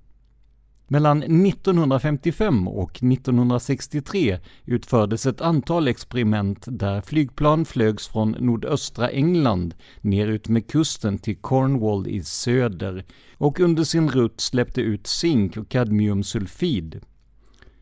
Mellan 0.91 1.23
1955 1.23 2.67
och 2.67 2.91
1963 2.91 4.39
utfördes 4.65 5.25
ett 5.25 5.41
antal 5.41 5.87
experiment 5.87 6.65
där 6.67 7.01
flygplan 7.01 7.65
flögs 7.65 8.07
från 8.07 8.31
nordöstra 8.39 9.09
England 9.09 9.75
ner 10.01 10.27
ut 10.27 10.47
med 10.47 10.67
kusten 10.67 11.17
till 11.17 11.37
Cornwall 11.37 12.07
i 12.07 12.23
söder 12.23 13.05
och 13.37 13.59
under 13.59 13.83
sin 13.83 14.09
rutt 14.09 14.41
släppte 14.41 14.81
ut 14.81 15.07
zink 15.07 15.57
och 15.57 15.69
kadmiumsulfid. 15.69 17.01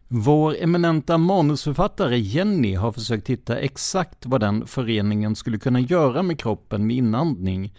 Vår 0.07 0.55
eminenta 0.59 1.17
manusförfattare 1.17 2.17
Jenny 2.19 2.75
har 2.75 2.91
försökt 2.91 3.29
hitta 3.29 3.57
exakt 3.57 4.25
vad 4.25 4.41
den 4.41 4.67
föreningen 4.67 5.35
skulle 5.35 5.59
kunna 5.59 5.79
göra 5.79 6.23
med 6.23 6.39
kroppen 6.39 6.87
vid 6.87 6.97
inandning, 6.97 7.73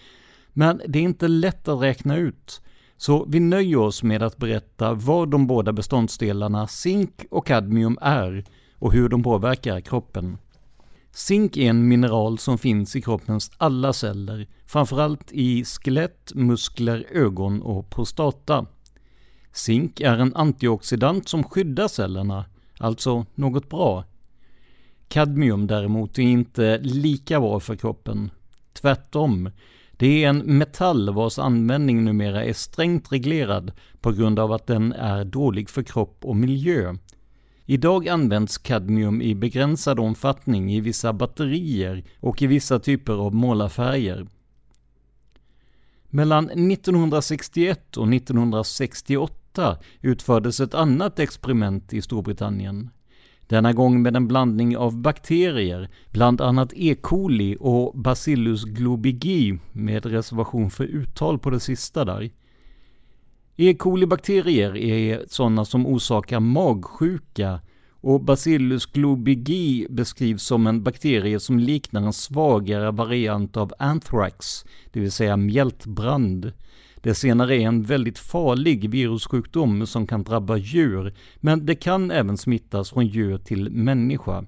men 0.52 0.80
det 0.88 0.98
är 0.98 1.02
inte 1.02 1.28
lätt 1.28 1.68
att 1.68 1.82
räkna 1.82 2.16
ut. 2.16 2.60
Så 3.00 3.24
vi 3.28 3.40
nöjer 3.40 3.78
oss 3.78 4.02
med 4.02 4.22
att 4.22 4.36
berätta 4.36 4.94
vad 4.94 5.30
de 5.30 5.46
båda 5.46 5.72
beståndsdelarna 5.72 6.66
zink 6.66 7.24
och 7.30 7.46
kadmium 7.46 7.98
är 8.00 8.44
och 8.78 8.92
hur 8.92 9.08
de 9.08 9.22
påverkar 9.22 9.80
kroppen. 9.80 10.38
Zink 11.12 11.56
är 11.56 11.70
en 11.70 11.88
mineral 11.88 12.38
som 12.38 12.58
finns 12.58 12.96
i 12.96 13.02
kroppens 13.02 13.50
alla 13.56 13.92
celler, 13.92 14.46
framförallt 14.66 15.32
i 15.32 15.64
skelett, 15.64 16.32
muskler, 16.34 17.06
ögon 17.10 17.62
och 17.62 17.90
prostata. 17.90 18.66
Zink 19.52 20.00
är 20.00 20.18
en 20.18 20.34
antioxidant 20.36 21.28
som 21.28 21.44
skyddar 21.44 21.88
cellerna, 21.88 22.44
alltså 22.78 23.26
något 23.34 23.68
bra. 23.68 24.04
Kadmium 25.08 25.66
däremot 25.66 26.18
är 26.18 26.22
inte 26.22 26.78
lika 26.78 27.40
bra 27.40 27.60
för 27.60 27.76
kroppen. 27.76 28.30
Tvärtom, 28.72 29.50
det 29.98 30.24
är 30.24 30.28
en 30.28 30.38
metall 30.58 31.14
vars 31.14 31.38
användning 31.38 32.04
numera 32.04 32.44
är 32.44 32.52
strängt 32.52 33.12
reglerad 33.12 33.72
på 34.00 34.12
grund 34.12 34.38
av 34.38 34.52
att 34.52 34.66
den 34.66 34.92
är 34.92 35.24
dålig 35.24 35.70
för 35.70 35.82
kropp 35.82 36.24
och 36.24 36.36
miljö. 36.36 36.96
Idag 37.64 38.08
används 38.08 38.58
kadmium 38.58 39.22
i 39.22 39.34
begränsad 39.34 40.00
omfattning 40.00 40.72
i 40.72 40.80
vissa 40.80 41.12
batterier 41.12 42.04
och 42.20 42.42
i 42.42 42.46
vissa 42.46 42.78
typer 42.78 43.12
av 43.12 43.34
målarfärger. 43.34 44.26
Mellan 46.06 46.50
1961 46.50 47.96
och 47.96 48.14
1968 48.14 49.78
utfördes 50.00 50.60
ett 50.60 50.74
annat 50.74 51.18
experiment 51.18 51.92
i 51.92 52.02
Storbritannien. 52.02 52.90
Denna 53.48 53.72
gång 53.72 54.02
med 54.02 54.16
en 54.16 54.28
blandning 54.28 54.76
av 54.76 54.96
bakterier, 54.96 55.88
bland 56.10 56.40
annat 56.40 56.72
E. 56.76 56.94
coli 56.94 57.56
och 57.60 57.98
Bacillus 57.98 58.64
globigi 58.64 59.58
med 59.72 60.06
reservation 60.06 60.70
för 60.70 60.84
uttal 60.84 61.38
på 61.38 61.50
det 61.50 61.60
sista 61.60 62.04
där. 62.04 62.30
E. 63.56 63.74
coli-bakterier 63.74 64.76
är 64.76 65.24
sådana 65.28 65.64
som 65.64 65.86
orsakar 65.86 66.40
magsjuka 66.40 67.60
och 68.00 68.20
Bacillus 68.20 68.86
globigi 68.86 69.86
beskrivs 69.90 70.42
som 70.42 70.66
en 70.66 70.82
bakterie 70.82 71.40
som 71.40 71.58
liknar 71.58 72.02
en 72.02 72.12
svagare 72.12 72.90
variant 72.90 73.56
av 73.56 73.72
anthrax, 73.78 74.64
det 74.92 75.00
vill 75.00 75.12
säga 75.12 75.36
mjältbrand. 75.36 76.52
Det 77.08 77.14
senare 77.14 77.56
är 77.56 77.60
en 77.60 77.82
väldigt 77.82 78.18
farlig 78.18 78.90
virussjukdom 78.90 79.86
som 79.86 80.06
kan 80.06 80.22
drabba 80.22 80.56
djur, 80.56 81.14
men 81.36 81.66
det 81.66 81.74
kan 81.74 82.10
även 82.10 82.36
smittas 82.36 82.90
från 82.90 83.06
djur 83.06 83.38
till 83.38 83.70
människa. 83.70 84.44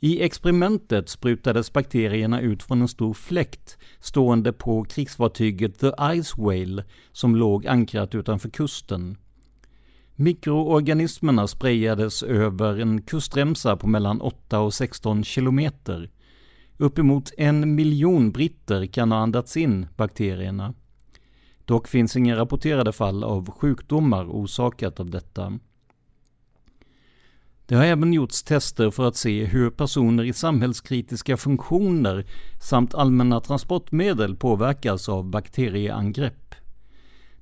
I 0.00 0.22
experimentet 0.22 1.08
sprutades 1.08 1.72
bakterierna 1.72 2.40
ut 2.40 2.62
från 2.62 2.80
en 2.80 2.88
stor 2.88 3.14
fläkt 3.14 3.78
stående 4.00 4.52
på 4.52 4.84
krigsfartyget 4.84 5.78
The 5.78 5.90
Ice 6.22 6.38
Whale 6.38 6.84
som 7.12 7.36
låg 7.36 7.66
ankrat 7.66 8.14
utanför 8.14 8.50
kusten. 8.50 9.16
Mikroorganismerna 10.14 11.46
sprayades 11.46 12.22
över 12.22 12.80
en 12.80 13.02
kustremsa 13.02 13.76
på 13.76 13.86
mellan 13.86 14.20
8 14.20 14.60
och 14.60 14.74
16 14.74 15.24
kilometer. 15.24 16.10
Uppemot 16.76 17.32
en 17.36 17.74
miljon 17.74 18.32
britter 18.32 18.86
kan 18.86 19.12
ha 19.12 19.18
andats 19.18 19.56
in 19.56 19.86
bakterierna. 19.96 20.74
Dock 21.64 21.88
finns 21.88 22.16
inga 22.16 22.36
rapporterade 22.36 22.92
fall 22.92 23.24
av 23.24 23.50
sjukdomar 23.50 24.24
orsakat 24.24 25.00
av 25.00 25.10
detta. 25.10 25.58
Det 27.66 27.74
har 27.74 27.84
även 27.84 28.12
gjorts 28.12 28.42
tester 28.42 28.90
för 28.90 29.08
att 29.08 29.16
se 29.16 29.44
hur 29.44 29.70
personer 29.70 30.24
i 30.24 30.32
samhällskritiska 30.32 31.36
funktioner 31.36 32.26
samt 32.60 32.94
allmänna 32.94 33.40
transportmedel 33.40 34.36
påverkas 34.36 35.08
av 35.08 35.24
bakterieangrepp. 35.24 36.54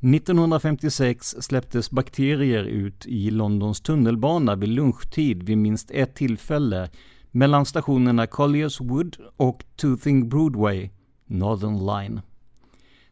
1956 0.00 1.36
släpptes 1.40 1.90
bakterier 1.90 2.64
ut 2.64 3.06
i 3.06 3.30
Londons 3.30 3.80
tunnelbana 3.80 4.54
vid 4.54 4.68
lunchtid 4.68 5.42
vid 5.42 5.58
minst 5.58 5.90
ett 5.90 6.14
tillfälle 6.14 6.90
mellan 7.30 7.66
stationerna 7.66 8.26
Colliers 8.26 8.80
Wood 8.80 9.16
och 9.36 9.64
Toothing 9.76 10.28
Broadway, 10.28 10.90
Northern 11.26 11.86
Line. 11.86 12.20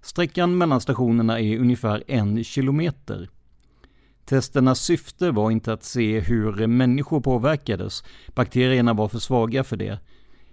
Sträckan 0.02 0.58
mellan 0.58 0.80
stationerna 0.80 1.40
är 1.40 1.58
ungefär 1.58 2.04
en 2.06 2.44
kilometer. 2.44 3.28
Testernas 4.24 4.80
syfte 4.80 5.30
var 5.30 5.50
inte 5.50 5.72
att 5.72 5.84
se 5.84 6.20
hur 6.20 6.66
människor 6.66 7.20
påverkades, 7.20 8.04
bakterierna 8.34 8.92
var 8.92 9.08
för 9.08 9.18
svaga 9.18 9.64
för 9.64 9.76
det, 9.76 9.98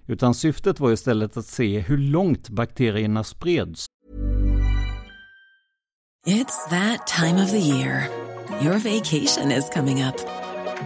utan 0.07 0.33
syftet 0.33 0.79
var 0.79 0.91
istället 0.91 1.37
att 1.37 1.45
se 1.45 1.79
hur 1.79 1.97
långt 1.97 2.49
bakterierna 2.49 3.23
spreds. 3.23 3.85
It's 6.27 6.69
that 6.69 7.07
time 7.07 7.43
of 7.43 7.51
the 7.51 7.59
year. 7.59 8.09
Your 8.61 8.79
vacation 8.79 9.51
is 9.51 9.69
coming 9.69 10.03
up. 10.03 10.15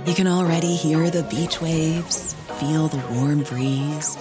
You 0.05 0.13
can 0.13 0.27
already 0.27 0.75
hear 0.75 1.09
the 1.09 1.23
beach 1.35 1.61
waves, 1.61 2.35
feel 2.59 2.89
the 2.89 3.01
warm 3.13 3.43
breeze, 3.43 4.17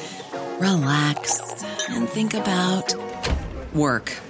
relax 0.60 1.40
and 1.88 2.08
think 2.08 2.34
about 2.34 2.94
work. 3.72 4.29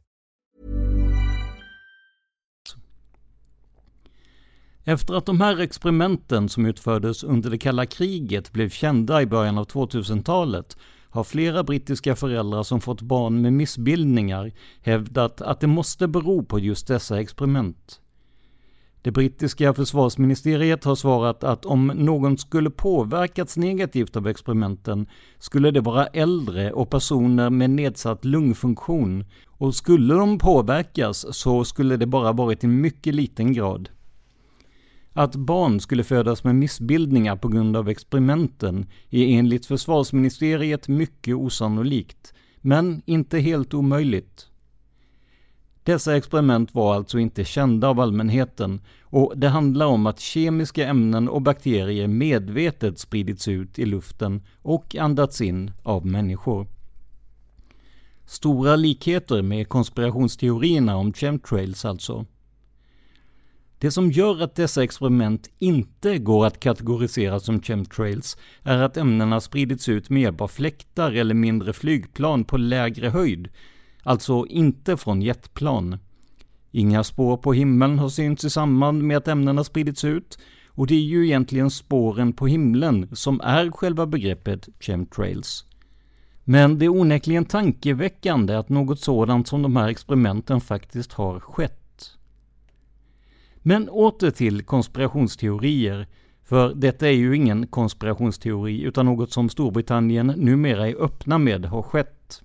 Efter 4.83 5.13
att 5.13 5.25
de 5.25 5.41
här 5.41 5.59
experimenten 5.59 6.49
som 6.49 6.65
utfördes 6.65 7.23
under 7.23 7.49
det 7.49 7.57
kalla 7.57 7.85
kriget 7.85 8.51
blev 8.51 8.69
kända 8.69 9.21
i 9.21 9.25
början 9.25 9.57
av 9.57 9.67
2000-talet 9.67 10.77
har 11.09 11.23
flera 11.23 11.63
brittiska 11.63 12.15
föräldrar 12.15 12.63
som 12.63 12.81
fått 12.81 13.01
barn 13.01 13.41
med 13.41 13.53
missbildningar 13.53 14.51
hävdat 14.81 15.41
att 15.41 15.59
det 15.59 15.67
måste 15.67 16.07
bero 16.07 16.43
på 16.43 16.59
just 16.59 16.87
dessa 16.87 17.19
experiment. 17.19 18.01
Det 19.01 19.11
brittiska 19.11 19.73
försvarsministeriet 19.73 20.83
har 20.83 20.95
svarat 20.95 21.43
att 21.43 21.65
om 21.65 21.87
någon 21.87 22.37
skulle 22.37 22.69
påverkats 22.69 23.57
negativt 23.57 24.15
av 24.15 24.27
experimenten 24.27 25.07
skulle 25.39 25.71
det 25.71 25.81
vara 25.81 26.07
äldre 26.07 26.71
och 26.71 26.89
personer 26.89 27.49
med 27.49 27.69
nedsatt 27.69 28.25
lungfunktion 28.25 29.25
och 29.47 29.75
skulle 29.75 30.13
de 30.13 30.37
påverkas 30.37 31.25
så 31.37 31.63
skulle 31.63 31.97
det 31.97 32.07
bara 32.07 32.31
varit 32.31 32.63
i 32.63 32.67
mycket 32.67 33.15
liten 33.15 33.53
grad. 33.53 33.89
Att 35.13 35.35
barn 35.35 35.79
skulle 35.79 36.03
födas 36.03 36.43
med 36.43 36.55
missbildningar 36.55 37.35
på 37.35 37.47
grund 37.47 37.77
av 37.77 37.89
experimenten 37.89 38.85
är 39.09 39.27
enligt 39.27 39.65
försvarsministeriet 39.65 40.87
mycket 40.87 41.35
osannolikt, 41.35 42.33
men 42.61 43.01
inte 43.05 43.39
helt 43.39 43.73
omöjligt. 43.73 44.47
Dessa 45.83 46.17
experiment 46.17 46.75
var 46.75 46.95
alltså 46.95 47.19
inte 47.19 47.43
kända 47.45 47.87
av 47.87 47.99
allmänheten 47.99 48.81
och 49.01 49.33
det 49.35 49.49
handlar 49.49 49.85
om 49.85 50.05
att 50.05 50.19
kemiska 50.19 50.87
ämnen 50.87 51.29
och 51.29 51.41
bakterier 51.41 52.07
medvetet 52.07 52.99
spridits 52.99 53.47
ut 53.47 53.79
i 53.79 53.85
luften 53.85 54.41
och 54.61 54.95
andats 54.95 55.41
in 55.41 55.71
av 55.83 56.05
människor. 56.05 56.67
Stora 58.25 58.75
likheter 58.75 59.41
med 59.41 59.69
konspirationsteorierna 59.69 60.95
om 60.95 61.13
chemtrails 61.13 61.85
alltså. 61.85 62.25
Det 63.81 63.91
som 63.91 64.11
gör 64.11 64.41
att 64.41 64.55
dessa 64.55 64.83
experiment 64.83 65.49
inte 65.59 66.17
går 66.17 66.45
att 66.45 66.59
kategorisera 66.59 67.39
som 67.39 67.61
chemtrails 67.61 68.37
är 68.63 68.81
att 68.81 68.97
ämnena 68.97 69.41
spridits 69.41 69.89
ut 69.89 70.09
med 70.09 70.21
hjälp 70.21 70.41
av 70.41 70.47
fläktar 70.47 71.11
eller 71.11 71.33
mindre 71.33 71.73
flygplan 71.73 72.43
på 72.43 72.57
lägre 72.57 73.09
höjd, 73.09 73.49
alltså 74.03 74.45
inte 74.49 74.97
från 74.97 75.21
jetplan. 75.21 75.97
Inga 76.71 77.03
spår 77.03 77.37
på 77.37 77.53
himlen 77.53 77.99
har 77.99 78.09
synts 78.09 78.45
i 78.45 78.49
samband 78.49 79.03
med 79.03 79.17
att 79.17 79.27
ämnena 79.27 79.63
spridits 79.63 80.05
ut, 80.05 80.39
och 80.67 80.87
det 80.87 80.95
är 80.95 80.99
ju 80.99 81.25
egentligen 81.25 81.71
spåren 81.71 82.33
på 82.33 82.47
himlen 82.47 83.15
som 83.15 83.41
är 83.41 83.71
själva 83.71 84.05
begreppet 84.05 84.69
chemtrails. 84.79 85.65
Men 86.43 86.79
det 86.79 86.85
är 86.85 86.89
onekligen 86.89 87.45
tankeväckande 87.45 88.53
att 88.53 88.69
något 88.69 88.99
sådant 88.99 89.47
som 89.47 89.61
de 89.61 89.75
här 89.75 89.87
experimenten 89.87 90.61
faktiskt 90.61 91.13
har 91.13 91.39
skett. 91.39 91.80
Men 93.61 93.89
åter 93.89 94.31
till 94.31 94.63
konspirationsteorier, 94.63 96.07
för 96.43 96.73
detta 96.73 97.07
är 97.07 97.11
ju 97.11 97.35
ingen 97.35 97.67
konspirationsteori 97.67 98.81
utan 98.81 99.05
något 99.05 99.31
som 99.31 99.49
Storbritannien 99.49 100.27
numera 100.27 100.89
är 100.89 101.03
öppna 101.03 101.37
med 101.37 101.65
har 101.65 101.81
skett. 101.81 102.41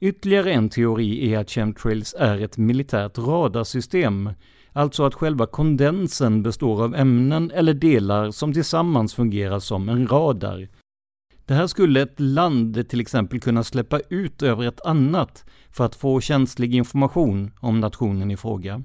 Ytterligare 0.00 0.52
en 0.52 0.68
teori 0.68 1.32
är 1.32 1.38
att 1.38 1.50
chemtrails 1.50 2.14
är 2.18 2.38
ett 2.38 2.58
militärt 2.58 3.18
radarsystem, 3.18 4.30
alltså 4.72 5.04
att 5.04 5.14
själva 5.14 5.46
kondensen 5.46 6.42
består 6.42 6.82
av 6.84 6.94
ämnen 6.94 7.50
eller 7.50 7.74
delar 7.74 8.30
som 8.30 8.52
tillsammans 8.52 9.14
fungerar 9.14 9.58
som 9.58 9.88
en 9.88 10.08
radar. 10.08 10.68
Det 11.46 11.54
här 11.54 11.66
skulle 11.66 12.02
ett 12.02 12.20
land 12.20 12.88
till 12.88 13.00
exempel 13.00 13.40
kunna 13.40 13.64
släppa 13.64 14.00
ut 14.10 14.42
över 14.42 14.64
ett 14.64 14.86
annat 14.86 15.44
för 15.70 15.84
att 15.84 15.94
få 15.94 16.20
känslig 16.20 16.74
information 16.74 17.50
om 17.60 17.80
nationen 17.80 18.30
i 18.30 18.36
fråga. 18.36 18.82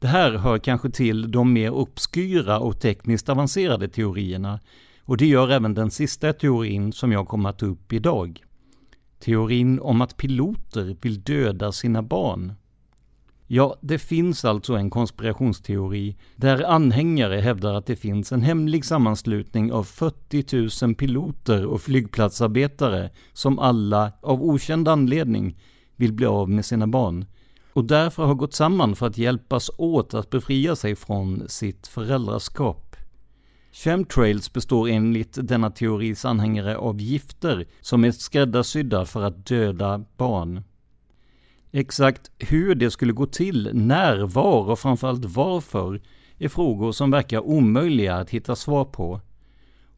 Det 0.00 0.06
här 0.06 0.32
hör 0.32 0.58
kanske 0.58 0.90
till 0.90 1.30
de 1.30 1.52
mer 1.52 1.70
obskyra 1.70 2.58
och 2.58 2.80
tekniskt 2.80 3.28
avancerade 3.28 3.88
teorierna, 3.88 4.60
och 5.04 5.16
det 5.16 5.26
gör 5.26 5.50
även 5.50 5.74
den 5.74 5.90
sista 5.90 6.32
teorin 6.32 6.92
som 6.92 7.12
jag 7.12 7.28
kommer 7.28 7.50
att 7.50 7.58
ta 7.58 7.66
upp 7.66 7.92
idag. 7.92 8.42
Teorin 9.18 9.80
om 9.80 10.00
att 10.00 10.16
piloter 10.16 10.96
vill 11.00 11.22
döda 11.22 11.72
sina 11.72 12.02
barn. 12.02 12.52
Ja, 13.46 13.76
det 13.80 13.98
finns 13.98 14.44
alltså 14.44 14.74
en 14.74 14.90
konspirationsteori 14.90 16.16
där 16.36 16.62
anhängare 16.62 17.40
hävdar 17.40 17.74
att 17.74 17.86
det 17.86 17.96
finns 17.96 18.32
en 18.32 18.42
hemlig 18.42 18.84
sammanslutning 18.84 19.72
av 19.72 19.84
40 19.84 20.86
000 20.86 20.94
piloter 20.94 21.66
och 21.66 21.80
flygplatsarbetare 21.80 23.10
som 23.32 23.58
alla, 23.58 24.12
av 24.22 24.42
okänd 24.42 24.88
anledning, 24.88 25.58
vill 25.96 26.12
bli 26.12 26.26
av 26.26 26.50
med 26.50 26.64
sina 26.64 26.86
barn 26.86 27.24
och 27.78 27.84
därför 27.84 28.24
har 28.24 28.34
gått 28.34 28.54
samman 28.54 28.96
för 28.96 29.06
att 29.06 29.18
hjälpas 29.18 29.70
åt 29.76 30.14
att 30.14 30.30
befria 30.30 30.76
sig 30.76 30.96
från 30.96 31.48
sitt 31.48 31.86
föräldraskap. 31.86 32.96
Chemtrails 33.72 34.52
består 34.52 34.88
enligt 34.88 35.38
denna 35.48 35.70
teoris 35.70 36.24
anhängare 36.24 36.76
av 36.76 37.00
gifter 37.00 37.66
som 37.80 38.04
är 38.04 38.10
skräddarsydda 38.10 39.04
för 39.04 39.22
att 39.22 39.46
döda 39.46 40.04
barn. 40.16 40.62
Exakt 41.70 42.30
hur 42.38 42.74
det 42.74 42.90
skulle 42.90 43.12
gå 43.12 43.26
till, 43.26 43.70
när, 43.72 44.18
var 44.18 44.70
och 44.70 44.78
framförallt 44.78 45.24
varför 45.24 46.00
är 46.38 46.48
frågor 46.48 46.92
som 46.92 47.10
verkar 47.10 47.40
omöjliga 47.40 48.16
att 48.16 48.30
hitta 48.30 48.56
svar 48.56 48.84
på. 48.84 49.20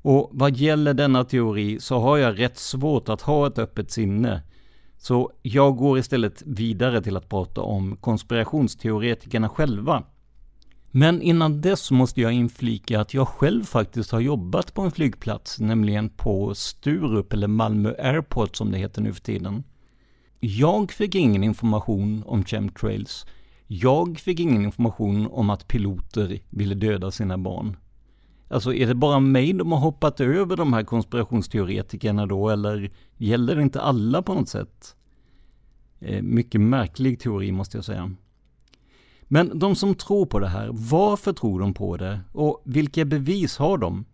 Och 0.03 0.31
vad 0.33 0.57
gäller 0.57 0.95
denna 0.95 1.25
teori 1.25 1.81
så 1.81 1.99
har 1.99 2.16
jag 2.16 2.38
rätt 2.38 2.59
svårt 2.59 3.09
att 3.09 3.23
ha 3.23 3.47
ett 3.47 3.59
öppet 3.59 3.90
sinne 3.90 4.43
så 5.03 5.33
jag 5.43 5.77
går 5.77 5.99
istället 5.99 6.43
vidare 6.47 7.03
till 7.03 7.17
att 7.17 7.29
prata 7.29 7.61
om 7.61 7.97
konspirationsteoretikerna 7.97 9.49
själva. 9.49 10.05
Men 10.91 11.23
innan 11.23 11.61
dess 11.61 11.91
måste 11.91 12.21
jag 12.21 12.33
inflika 12.33 13.01
att 13.01 13.15
jag 13.15 13.29
själv 13.29 13.65
faktiskt 13.65 14.11
har 14.11 14.21
jobbat 14.21 14.75
på 14.75 14.83
en 14.83 14.91
flygplats, 14.91 15.61
nämligen 15.61 16.09
på 16.09 16.55
Sturup 16.55 17.33
eller 17.33 17.49
Malmö 17.49 17.95
Airport 17.99 18.57
som 18.57 18.71
det 18.73 18.79
heter 18.79 19.03
nu 19.03 19.13
för 19.13 19.21
tiden. 19.21 19.65
Jag 20.41 20.93
fick 20.93 21.15
ingen 21.15 21.45
information 21.45 22.23
om 22.27 22.45
chemtrails. 22.45 23.27
Jag 23.67 24.19
fick 24.19 24.41
ingen 24.41 24.65
information 24.65 25.27
om 25.31 25.51
att 25.51 25.69
piloter 25.69 26.39
ville 26.51 26.75
döda 26.75 27.11
sina 27.11 27.39
barn. 27.39 27.77
Alltså 28.51 28.75
är 28.75 28.87
det 28.87 28.95
bara 28.95 29.21
mig 29.21 29.53
de 29.53 29.73
har 29.73 29.79
hoppat 29.79 30.21
över 30.21 30.57
de 30.57 30.73
här 30.73 30.85
konspirationsteoretikerna 30.85 32.27
då, 32.27 32.49
eller 32.49 32.91
gäller 33.17 33.57
det 33.57 33.63
inte 33.63 33.81
alla 33.81 34.23
på 34.23 34.35
något 34.35 34.49
sätt? 34.49 34.97
Eh, 36.01 36.23
mycket 36.23 36.61
märklig 36.61 37.21
teori 37.21 37.53
måste 37.53 37.77
jag 37.77 37.85
säga. 37.85 38.11
Men 39.23 39.59
de 39.59 39.77
som 39.77 39.95
tror 39.95 40.27
på 40.27 40.39
det 40.39 40.49
här, 40.49 40.69
varför 40.73 41.33
tror 41.33 41.61
de 41.61 41.75
på 41.75 41.97
det? 41.97 42.21
Och 42.33 42.63
vilka 42.65 43.05
bevis 43.05 43.57
har 43.59 43.79
de? 43.79 44.05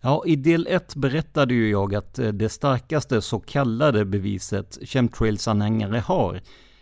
Ja, 0.00 0.22
i 0.26 0.36
del 0.36 0.66
1 0.70 0.96
berättade 0.96 1.54
ju 1.54 1.70
jag 1.70 1.94
att 1.94 2.18
eh, 2.18 2.28
det 2.28 2.48
starkaste 2.48 3.22
så 3.22 3.40
kallade 3.40 4.04
beviset 4.04 4.78
chemtrails-anhängare 4.82 5.98
har 5.98 6.40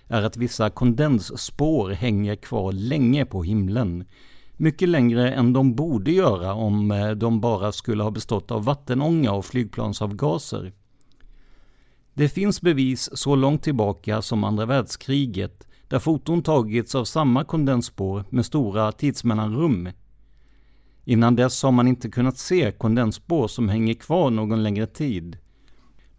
är 0.08 0.22
att 0.22 0.36
vissa 0.36 0.70
kondensspår 0.70 1.90
hänger 1.90 2.36
kvar 2.36 2.72
länge 2.72 3.24
på 3.24 3.42
himlen. 3.42 4.04
Mycket 4.62 4.88
längre 4.88 5.30
än 5.30 5.52
de 5.52 5.74
borde 5.74 6.10
göra 6.10 6.54
om 6.54 6.90
eh, 6.90 7.10
de 7.10 7.40
bara 7.40 7.72
skulle 7.72 8.02
ha 8.02 8.10
bestått 8.10 8.50
av 8.50 8.64
vattenånga 8.64 9.32
och 9.32 9.44
flygplansavgaser. 9.44 10.72
Det 12.14 12.28
finns 12.28 12.60
bevis 12.60 13.10
så 13.12 13.34
långt 13.34 13.62
tillbaka 13.62 14.22
som 14.22 14.44
andra 14.44 14.66
världskriget 14.66 15.66
där 15.88 15.98
foton 15.98 16.42
tagits 16.42 16.94
av 16.94 17.04
samma 17.04 17.44
kondensspår 17.44 18.24
med 18.30 18.46
stora 18.46 18.92
tidsmellanrum. 18.92 19.88
Innan 21.04 21.36
dess 21.36 21.62
har 21.62 21.72
man 21.72 21.88
inte 21.88 22.08
kunnat 22.08 22.38
se 22.38 22.72
kondensspår 22.72 23.48
som 23.48 23.68
hänger 23.68 23.94
kvar 23.94 24.30
någon 24.30 24.62
längre 24.62 24.86
tid. 24.86 25.38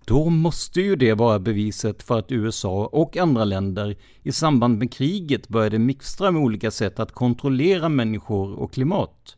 Då 0.05 0.29
måste 0.29 0.81
ju 0.81 0.95
det 0.95 1.13
vara 1.13 1.39
beviset 1.39 2.03
för 2.03 2.19
att 2.19 2.31
USA 2.31 2.85
och 2.91 3.17
andra 3.17 3.43
länder 3.43 3.97
i 4.23 4.31
samband 4.31 4.77
med 4.77 4.93
kriget 4.93 5.47
började 5.47 5.79
mixtra 5.79 6.31
med 6.31 6.41
olika 6.41 6.71
sätt 6.71 6.99
att 6.99 7.11
kontrollera 7.11 7.89
människor 7.89 8.53
och 8.53 8.73
klimat. 8.73 9.37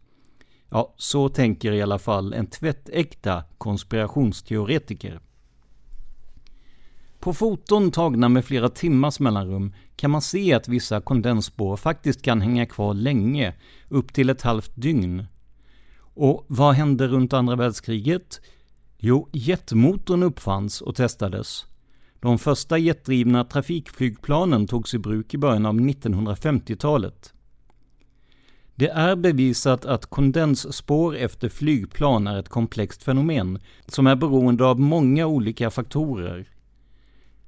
Ja, 0.69 0.93
så 0.97 1.29
tänker 1.29 1.71
i 1.71 1.81
alla 1.81 1.99
fall 1.99 2.33
en 2.33 2.47
tvättäkta 2.47 3.43
konspirationsteoretiker. 3.57 5.19
På 7.19 7.33
foton 7.33 7.91
tagna 7.91 8.29
med 8.29 8.45
flera 8.45 8.69
timmars 8.69 9.19
mellanrum 9.19 9.73
kan 9.95 10.11
man 10.11 10.21
se 10.21 10.53
att 10.53 10.67
vissa 10.67 11.01
kondensspår 11.01 11.77
faktiskt 11.77 12.21
kan 12.21 12.41
hänga 12.41 12.65
kvar 12.65 12.93
länge, 12.93 13.53
upp 13.89 14.13
till 14.13 14.29
ett 14.29 14.41
halvt 14.41 14.71
dygn. 14.75 15.25
Och 16.15 16.45
vad 16.47 16.75
hände 16.75 17.07
runt 17.07 17.33
andra 17.33 17.55
världskriget? 17.55 18.41
Jo, 19.05 19.29
jetmotorn 19.31 20.23
uppfanns 20.23 20.81
och 20.81 20.95
testades. 20.95 21.65
De 22.19 22.39
första 22.39 22.77
jetdrivna 22.77 23.43
trafikflygplanen 23.43 24.67
togs 24.67 24.93
i 24.93 24.97
bruk 24.97 25.33
i 25.33 25.37
början 25.37 25.65
av 25.65 25.75
1950-talet. 25.75 27.33
Det 28.75 28.89
är 28.89 29.15
bevisat 29.15 29.85
att 29.85 30.05
kondensspår 30.05 31.15
efter 31.15 31.49
flygplan 31.49 32.27
är 32.27 32.39
ett 32.39 32.49
komplext 32.49 33.03
fenomen 33.03 33.59
som 33.87 34.07
är 34.07 34.15
beroende 34.15 34.65
av 34.65 34.79
många 34.79 35.27
olika 35.27 35.69
faktorer. 35.71 36.49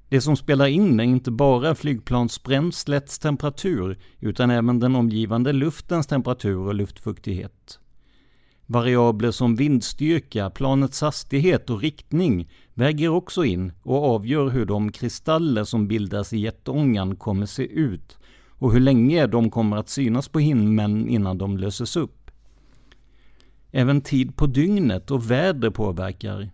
Det 0.10 0.22
som 0.22 0.38
spelar 0.38 0.68
in 0.68 1.00
är 1.00 1.04
inte 1.04 1.32
bara 1.32 1.76
flygplansbränslets 1.76 3.20
temperatur 3.20 3.98
utan 4.20 4.50
även 4.50 4.80
den 4.80 4.96
omgivande 4.96 5.54
luftens 5.54 6.08
temperatur 6.08 6.58
och 6.58 6.76
luftfuktighet. 6.76 7.80
Variabler 8.68 9.32
som 9.32 9.56
vindstyrka, 9.56 10.50
planets 10.50 11.02
hastighet 11.02 11.70
och 11.70 11.82
riktning 11.82 12.50
väger 12.74 13.10
också 13.10 13.46
in 13.46 13.72
och 13.84 14.04
avgör 14.04 14.50
hur 14.50 14.66
de 14.66 14.92
kristaller 14.92 15.64
som 15.64 15.88
bildas 15.88 16.34
i 16.34 16.38
jetångan 16.38 17.16
kommer 17.16 17.46
se 17.46 17.64
ut 17.64 18.18
och 18.50 18.74
hur 18.74 18.80
länge 18.80 19.28
de 19.28 19.52
kommer 19.52 19.78
att 19.78 19.90
synas 19.90 20.28
på 20.28 20.40
himlen 20.40 21.10
innan 21.10 21.38
de 21.38 21.58
löses 21.58 21.96
upp. 21.96 22.32
Även 23.72 24.02
tid 24.02 24.36
på 24.36 24.48
dygnet 24.48 25.12
och 25.12 25.32
väder 25.32 25.70
påverkar. 25.70 26.50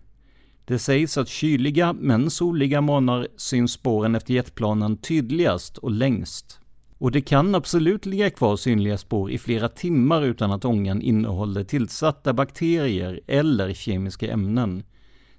Det 0.64 0.78
sägs 0.78 1.18
att 1.18 1.28
kyliga 1.28 1.92
men 1.92 2.30
soliga 2.30 2.80
månader 2.80 3.28
syns 3.36 3.72
spåren 3.72 4.14
efter 4.14 4.34
jetplanen 4.34 4.96
tydligast 4.96 5.78
och 5.78 5.90
längst. 5.90 6.61
Och 7.02 7.10
det 7.10 7.20
kan 7.20 7.54
absolut 7.54 8.06
ligga 8.06 8.30
kvar 8.30 8.56
synliga 8.56 8.98
spår 8.98 9.30
i 9.30 9.38
flera 9.38 9.68
timmar 9.68 10.22
utan 10.22 10.52
att 10.52 10.64
ångan 10.64 11.02
innehåller 11.02 11.64
tillsatta 11.64 12.32
bakterier 12.32 13.20
eller 13.26 13.74
kemiska 13.74 14.32
ämnen. 14.32 14.82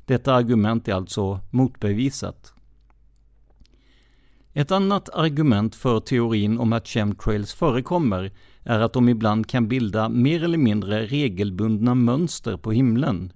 Detta 0.06 0.34
argument 0.34 0.88
är 0.88 0.94
alltså 0.94 1.40
motbevisat. 1.50 2.54
Ett 4.54 4.72
annat 4.72 5.10
argument 5.10 5.76
för 5.76 6.00
teorin 6.00 6.60
om 6.60 6.74
att 6.74 6.88
chemtrails 6.88 7.54
förekommer 7.54 8.32
är 8.64 8.80
att 8.80 8.94
de 8.94 9.10
ibland 9.10 9.48
kan 9.48 9.68
bilda 9.68 10.10
mer 10.10 10.44
eller 10.44 10.58
mindre 10.58 11.06
regelbundna 11.06 11.96
mönster 11.96 12.58
på 12.58 12.72
himlen. 12.72 13.34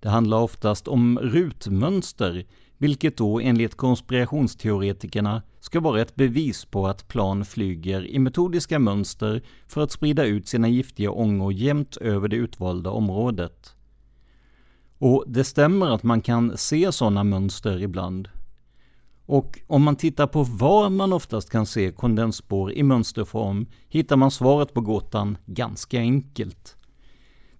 Det 0.00 0.08
handlar 0.08 0.38
oftast 0.38 0.88
om 0.88 1.18
rutmönster, 1.18 2.44
vilket 2.78 3.16
då 3.16 3.40
enligt 3.40 3.74
konspirationsteoretikerna 3.74 5.42
ska 5.60 5.80
vara 5.80 6.00
ett 6.00 6.14
bevis 6.14 6.64
på 6.64 6.86
att 6.86 7.08
plan 7.08 7.44
flyger 7.44 8.06
i 8.06 8.18
metodiska 8.18 8.78
mönster 8.78 9.42
för 9.68 9.80
att 9.80 9.92
sprida 9.92 10.24
ut 10.24 10.48
sina 10.48 10.68
giftiga 10.68 11.10
ångor 11.10 11.52
jämnt 11.52 11.96
över 11.96 12.28
det 12.28 12.36
utvalda 12.36 12.90
området. 12.90 13.74
Och 14.98 15.24
det 15.26 15.44
stämmer 15.44 15.94
att 15.94 16.02
man 16.02 16.20
kan 16.20 16.56
se 16.56 16.92
sådana 16.92 17.24
mönster 17.24 17.82
ibland. 17.82 18.28
Och 19.26 19.58
om 19.66 19.82
man 19.82 19.96
tittar 19.96 20.26
på 20.26 20.42
var 20.42 20.90
man 20.90 21.12
oftast 21.12 21.50
kan 21.50 21.66
se 21.66 21.92
kondensspår 21.92 22.72
i 22.72 22.82
mönsterform 22.82 23.66
hittar 23.88 24.16
man 24.16 24.30
svaret 24.30 24.74
på 24.74 24.80
gåtan 24.80 25.38
ganska 25.46 25.98
enkelt. 25.98 26.76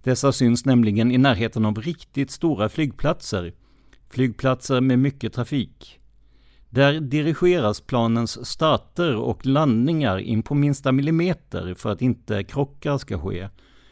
Dessa 0.02 0.32
syns 0.32 0.64
nämligen 0.64 1.12
i 1.12 1.18
närheten 1.18 1.64
av 1.64 1.80
riktigt 1.80 2.30
stora 2.30 2.68
flygplatser, 2.68 3.52
flygplatser 4.10 4.80
med 4.80 4.98
mycket 4.98 5.32
trafik. 5.32 6.00
Där 6.70 7.00
dirigeras 7.00 7.80
planens 7.80 8.46
starter 8.46 9.16
och 9.16 9.46
landningar 9.46 10.18
in 10.18 10.42
på 10.42 10.54
minsta 10.54 10.92
millimeter 10.92 11.74
för 11.74 11.92
att 11.92 12.02
inte 12.02 12.44
krockar 12.44 12.98
ska 12.98 13.18
ske. 13.18 13.48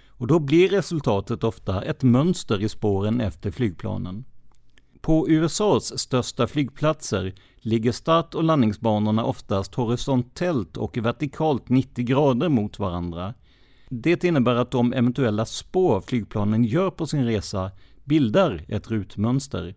Och 0.09 0.27
då 0.27 0.39
blir 0.39 0.69
resultatet 0.69 1.45
ofta 1.45 1.83
ett 1.83 2.03
mönster 2.03 2.63
i 2.63 2.69
spåren 2.69 3.21
efter 3.21 3.51
flygplanen. 3.51 4.25
På 5.01 5.29
USAs 5.29 5.99
största 5.99 6.47
flygplatser 6.47 7.35
ligger 7.57 7.93
start 7.93 8.35
och 8.35 8.45
landningsbanorna 8.45 9.25
oftast 9.25 9.75
horisontellt 9.75 10.77
och 10.77 10.97
vertikalt 10.97 11.69
90 11.69 12.05
grader 12.05 12.49
mot 12.49 12.79
varandra 12.79 13.35
det 13.89 14.25
innebär 14.25 14.55
att 14.55 14.71
de 14.71 14.93
eventuella 14.93 15.47
spår 15.47 16.01
flygplanen 16.01 16.65
gör 16.65 16.91
på 16.91 17.07
sin 17.07 17.25
resa 17.25 17.71
bildar 18.05 18.65
ett 18.69 18.91
rutmönster. 18.91 19.75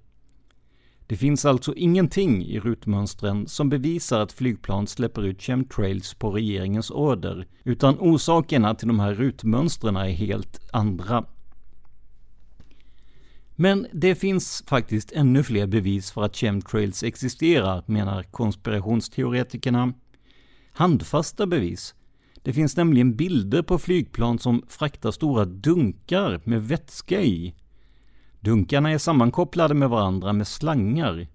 Det 1.10 1.17
finns 1.17 1.45
alltså 1.45 1.74
ingenting 1.76 2.45
i 2.45 2.60
rutmönstren 2.60 3.48
som 3.48 3.69
bevisar 3.69 4.19
att 4.19 4.32
flygplan 4.32 4.88
släpper 4.88 5.22
ut 5.26 5.41
chemtrails 5.41 6.13
på 6.13 6.32
regeringens 6.32 6.91
order, 6.91 7.48
utan 7.63 8.00
orsakerna 8.00 8.76
till 8.76 8.88
de 8.88 9.00
här 9.00 9.13
rutmönstren 9.13 9.95
är 9.95 10.10
helt 10.10 10.60
andra. 10.74 11.26
Men 13.56 13.88
det 13.93 14.15
finns 14.15 14.63
faktiskt 14.67 15.12
ännu 15.12 15.43
fler 15.43 15.67
bevis 15.67 16.12
för 16.12 16.24
att 16.24 16.36
chemtrails 16.36 17.04
existerar, 17.04 17.84
menar 17.86 18.24
konspirationsteoretikerna. 18.24 19.93
Handfasta 20.72 21.48
bevis 21.48 21.95
det 22.43 22.54
finns 22.54 22.78
nämligen 22.78 23.15
bilder 23.15 23.62
på 23.62 23.78
flygplan 23.78 24.39
som 24.39 24.63
fraktar 24.67 25.12
stora 25.12 25.45
dunkar 25.45 26.41
med 26.43 26.67
vätska 26.67 27.22
i. 27.22 27.56
Dunkarna 28.39 28.91
är 28.91 28.97
sammankopplade 28.97 29.73
med 29.73 29.89
varandra 29.89 30.34
med 30.34 30.47
slangar. 30.47 31.28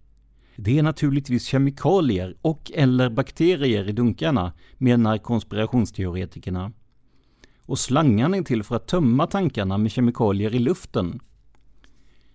Det 0.57 0.79
är 0.79 0.83
naturligtvis 0.83 1.45
kemikalier 1.45 2.37
och 2.43 2.71
eller 2.75 3.11
bakterier 3.11 3.89
i 3.89 3.93
dunkarna, 3.93 4.53
menar 4.79 5.19
konspirationsteoretikerna. 5.19 6.73
Och 7.67 7.79
slangarna 7.79 8.37
är 8.37 8.43
till 8.43 8.63
för 8.63 8.77
att 8.77 8.89
tömma 8.89 9.27
tankarna 9.27 9.79
med 9.79 9.91
kemikalier 9.91 10.55
i 10.55 10.59
luften. 10.59 11.21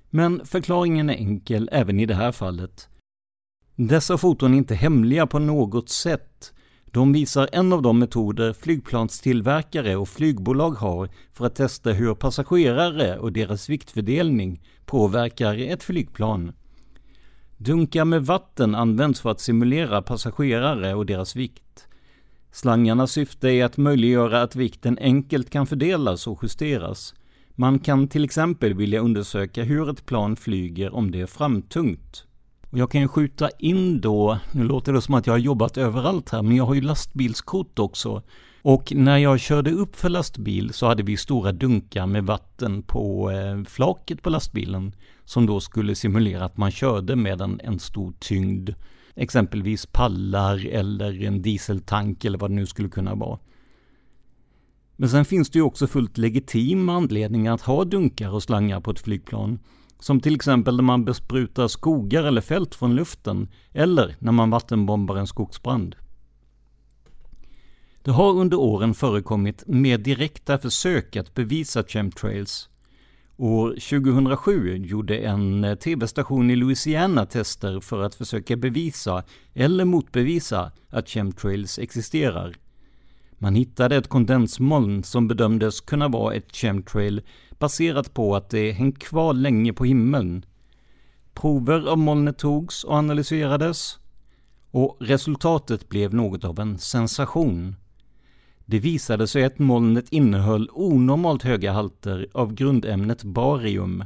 Men 0.10 0.46
förklaringen 0.46 1.10
är 1.10 1.14
enkel 1.14 1.70
även 1.72 2.00
i 2.00 2.06
det 2.06 2.16
här 2.16 2.32
fallet. 2.32 2.90
Dessa 3.76 4.18
foton 4.18 4.54
är 4.54 4.58
inte 4.58 4.76
hemliga 4.76 5.28
på 5.28 5.40
något 5.40 5.90
sätt. 5.90 6.54
De 6.92 7.14
visar 7.14 7.50
en 7.52 7.74
av 7.74 7.82
de 7.82 8.00
metoder 8.00 8.54
flygplanstillverkare 8.54 9.96
och 9.96 10.10
flygbolag 10.10 10.72
har 10.72 11.10
för 11.34 11.46
att 11.46 11.56
testa 11.56 11.92
hur 11.92 12.16
passagerare 12.16 13.18
och 13.18 13.34
deras 13.34 13.70
viktfördelning 13.70 14.62
påverkar 14.86 15.58
ett 15.58 15.84
flygplan. 15.84 16.52
Dunkar 17.58 18.06
med 18.06 18.26
vatten 18.26 18.76
används 18.76 19.22
för 19.22 19.32
att 19.32 19.42
simulera 19.42 20.02
passagerare 20.02 20.94
och 20.94 21.06
deras 21.06 21.36
vikt. 21.36 21.88
Slangarnas 22.52 23.12
syfte 23.12 23.50
är 23.50 23.66
att 23.66 23.78
möjliggöra 23.78 24.42
att 24.42 24.56
vikten 24.56 24.98
enkelt 25.02 25.50
kan 25.50 25.68
fördelas 25.68 26.28
och 26.28 26.40
justeras. 26.44 27.16
Man 27.56 27.80
kan 27.80 28.08
till 28.08 28.24
exempel 28.24 28.74
vilja 28.74 29.00
undersöka 29.00 29.64
hur 29.64 29.90
ett 29.90 30.06
plan 30.06 30.36
flyger 30.36 30.94
om 30.94 31.12
det 31.12 31.22
är 31.22 31.26
framtungt. 31.26 32.26
Och 32.70 32.78
jag 32.78 32.92
kan 32.92 33.02
ju 33.02 33.08
skjuta 33.08 33.50
in 33.60 34.02
då, 34.02 34.40
nu 34.52 34.64
låter 34.64 34.94
det 34.94 35.02
som 35.02 35.14
att 35.14 35.28
jag 35.28 35.34
har 35.34 35.40
jobbat 35.40 35.78
överallt 35.78 36.30
här, 36.30 36.42
men 36.42 36.56
jag 36.56 36.66
har 36.66 36.74
ju 36.74 36.82
lastbilskort 36.82 37.80
också. 37.80 38.24
Och 38.62 38.94
när 38.96 39.18
jag 39.18 39.40
körde 39.40 39.72
upp 39.72 39.96
för 39.96 40.10
lastbil 40.10 40.74
så 40.74 40.88
hade 40.88 41.04
vi 41.04 41.18
stora 41.18 41.52
dunkar 41.52 42.06
med 42.06 42.26
vatten 42.26 42.84
på 42.84 43.32
eh, 43.32 43.64
flaket 43.64 44.22
på 44.22 44.30
lastbilen 44.30 44.96
som 45.26 45.46
då 45.46 45.60
skulle 45.60 45.96
simulera 45.96 46.46
att 46.46 46.58
man 46.58 46.72
körde 46.72 47.16
med 47.16 47.42
en, 47.42 47.60
en 47.64 47.80
stor 47.80 48.14
tyngd. 48.20 48.70
Exempelvis 49.16 49.86
pallar 49.86 50.68
eller 50.68 51.24
en 51.24 51.42
dieseltank 51.42 52.26
eller 52.26 52.38
vad 52.38 52.52
det 52.52 52.56
nu 52.56 52.66
skulle 52.66 52.90
kunna 52.90 53.16
vara. 53.16 53.40
Men 54.96 55.10
sen 55.10 55.26
finns 55.26 55.50
det 55.50 55.60
ju 55.60 55.64
också 55.64 55.88
fullt 55.88 56.18
legitima 56.18 56.94
anledningar 56.94 57.54
att 57.54 57.62
ha 57.62 57.84
dunkar 57.84 58.30
och 58.30 58.44
slangar 58.44 58.82
på 58.82 58.92
ett 58.92 59.00
flygplan. 59.00 59.60
Som 60.00 60.20
till 60.20 60.36
exempel 60.36 60.76
när 60.76 60.84
man 60.84 61.06
besprutar 61.06 61.68
skogar 61.68 62.24
eller 62.24 62.42
fält 62.42 62.76
från 62.76 62.96
luften, 62.96 63.48
eller 63.74 64.16
när 64.20 64.32
man 64.32 64.50
vattenbombar 64.50 65.16
en 65.16 65.28
skogsbrand. 65.28 65.96
Det 68.04 68.12
har 68.12 68.34
under 68.34 68.60
åren 68.60 68.94
förekommit 68.94 69.64
mer 69.68 69.98
direkta 69.98 70.58
försök 70.58 71.16
att 71.16 71.34
bevisa 71.34 71.84
chemtrails. 71.84 72.70
År 73.38 73.70
2007 73.70 74.78
gjorde 74.78 75.18
en 75.18 75.64
eh, 75.64 75.76
tv-station 75.76 76.52
i 76.52 76.56
Louisiana 76.56 77.26
tester 77.26 77.80
för 77.80 78.04
att 78.04 78.16
försöka 78.16 78.56
bevisa 78.56 79.24
eller 79.54 79.86
motbevisa 79.86 80.72
att 80.90 81.10
chemtrails 81.10 81.80
existerar. 81.80 82.56
Man 83.38 83.56
hittade 83.56 83.96
ett 83.96 84.08
kondensmoln 84.08 85.04
som 85.04 85.28
bedömdes 85.28 85.82
kunna 85.82 86.08
vara 86.08 86.36
ett 86.36 86.56
chemtrail 86.56 87.22
baserat 87.60 88.14
på 88.14 88.36
att 88.36 88.50
det 88.50 88.72
hängt 88.72 89.00
kvar 89.00 89.34
länge 89.34 89.74
på 89.74 89.86
himlen. 89.86 90.46
Prover 91.34 91.88
av 91.88 91.98
molnet 91.98 92.38
togs 92.38 92.84
och 92.84 92.94
analyserades 92.94 94.00
och 94.72 94.98
resultatet 95.00 95.90
blev 95.90 96.14
något 96.14 96.44
av 96.44 96.60
en 96.60 96.78
sensation. 96.78 97.76
Det 98.66 98.80
visade 98.80 99.28
sig 99.28 99.44
att 99.44 99.60
molnet 99.60 100.10
innehöll 100.10 100.70
onormalt 100.72 101.44
höga 101.44 101.72
halter 101.72 102.28
av 102.34 102.54
grundämnet 102.54 103.24
barium. 103.24 104.06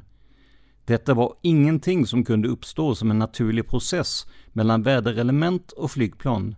Detta 0.86 1.14
var 1.14 1.34
ingenting 1.42 2.06
som 2.06 2.26
kunde 2.26 2.48
uppstå 2.48 2.96
som 2.96 3.12
en 3.12 3.20
naturlig 3.20 3.68
process 3.68 4.26
mellan 4.48 4.84
väderelement 4.84 5.72
och 5.72 5.92
flygplan. 5.92 6.56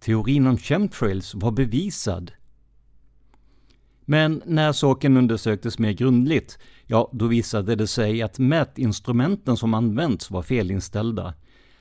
Teorin 0.00 0.46
om 0.46 0.58
chemtrails 0.58 1.34
var 1.34 1.50
bevisad. 1.50 2.32
Men 4.04 4.42
när 4.46 4.72
saken 4.72 5.16
undersöktes 5.16 5.78
mer 5.78 5.92
grundligt, 5.92 6.58
ja, 6.86 7.10
då 7.12 7.26
visade 7.26 7.74
det 7.74 7.86
sig 7.86 8.22
att 8.22 8.38
mätinstrumenten 8.38 9.56
som 9.56 9.74
använts 9.74 10.30
var 10.30 10.42
felinställda. 10.42 11.34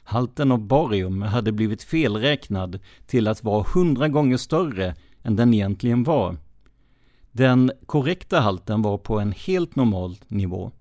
Halten 0.04 0.52
av 0.52 0.60
barium 0.60 1.22
hade 1.22 1.52
blivit 1.52 1.84
felräknad 1.84 2.80
till 3.06 3.28
att 3.28 3.44
vara 3.44 3.66
hundra 3.74 4.08
gånger 4.08 4.38
större 4.38 4.96
än 5.24 5.36
den 5.36 5.54
egentligen 5.54 6.04
var. 6.04 6.38
Den 7.32 7.72
korrekta 7.86 8.40
halten 8.40 8.82
var 8.82 8.98
på 8.98 9.20
en 9.20 9.32
helt 9.32 9.76
normal 9.76 10.18
nivå. 10.28 10.72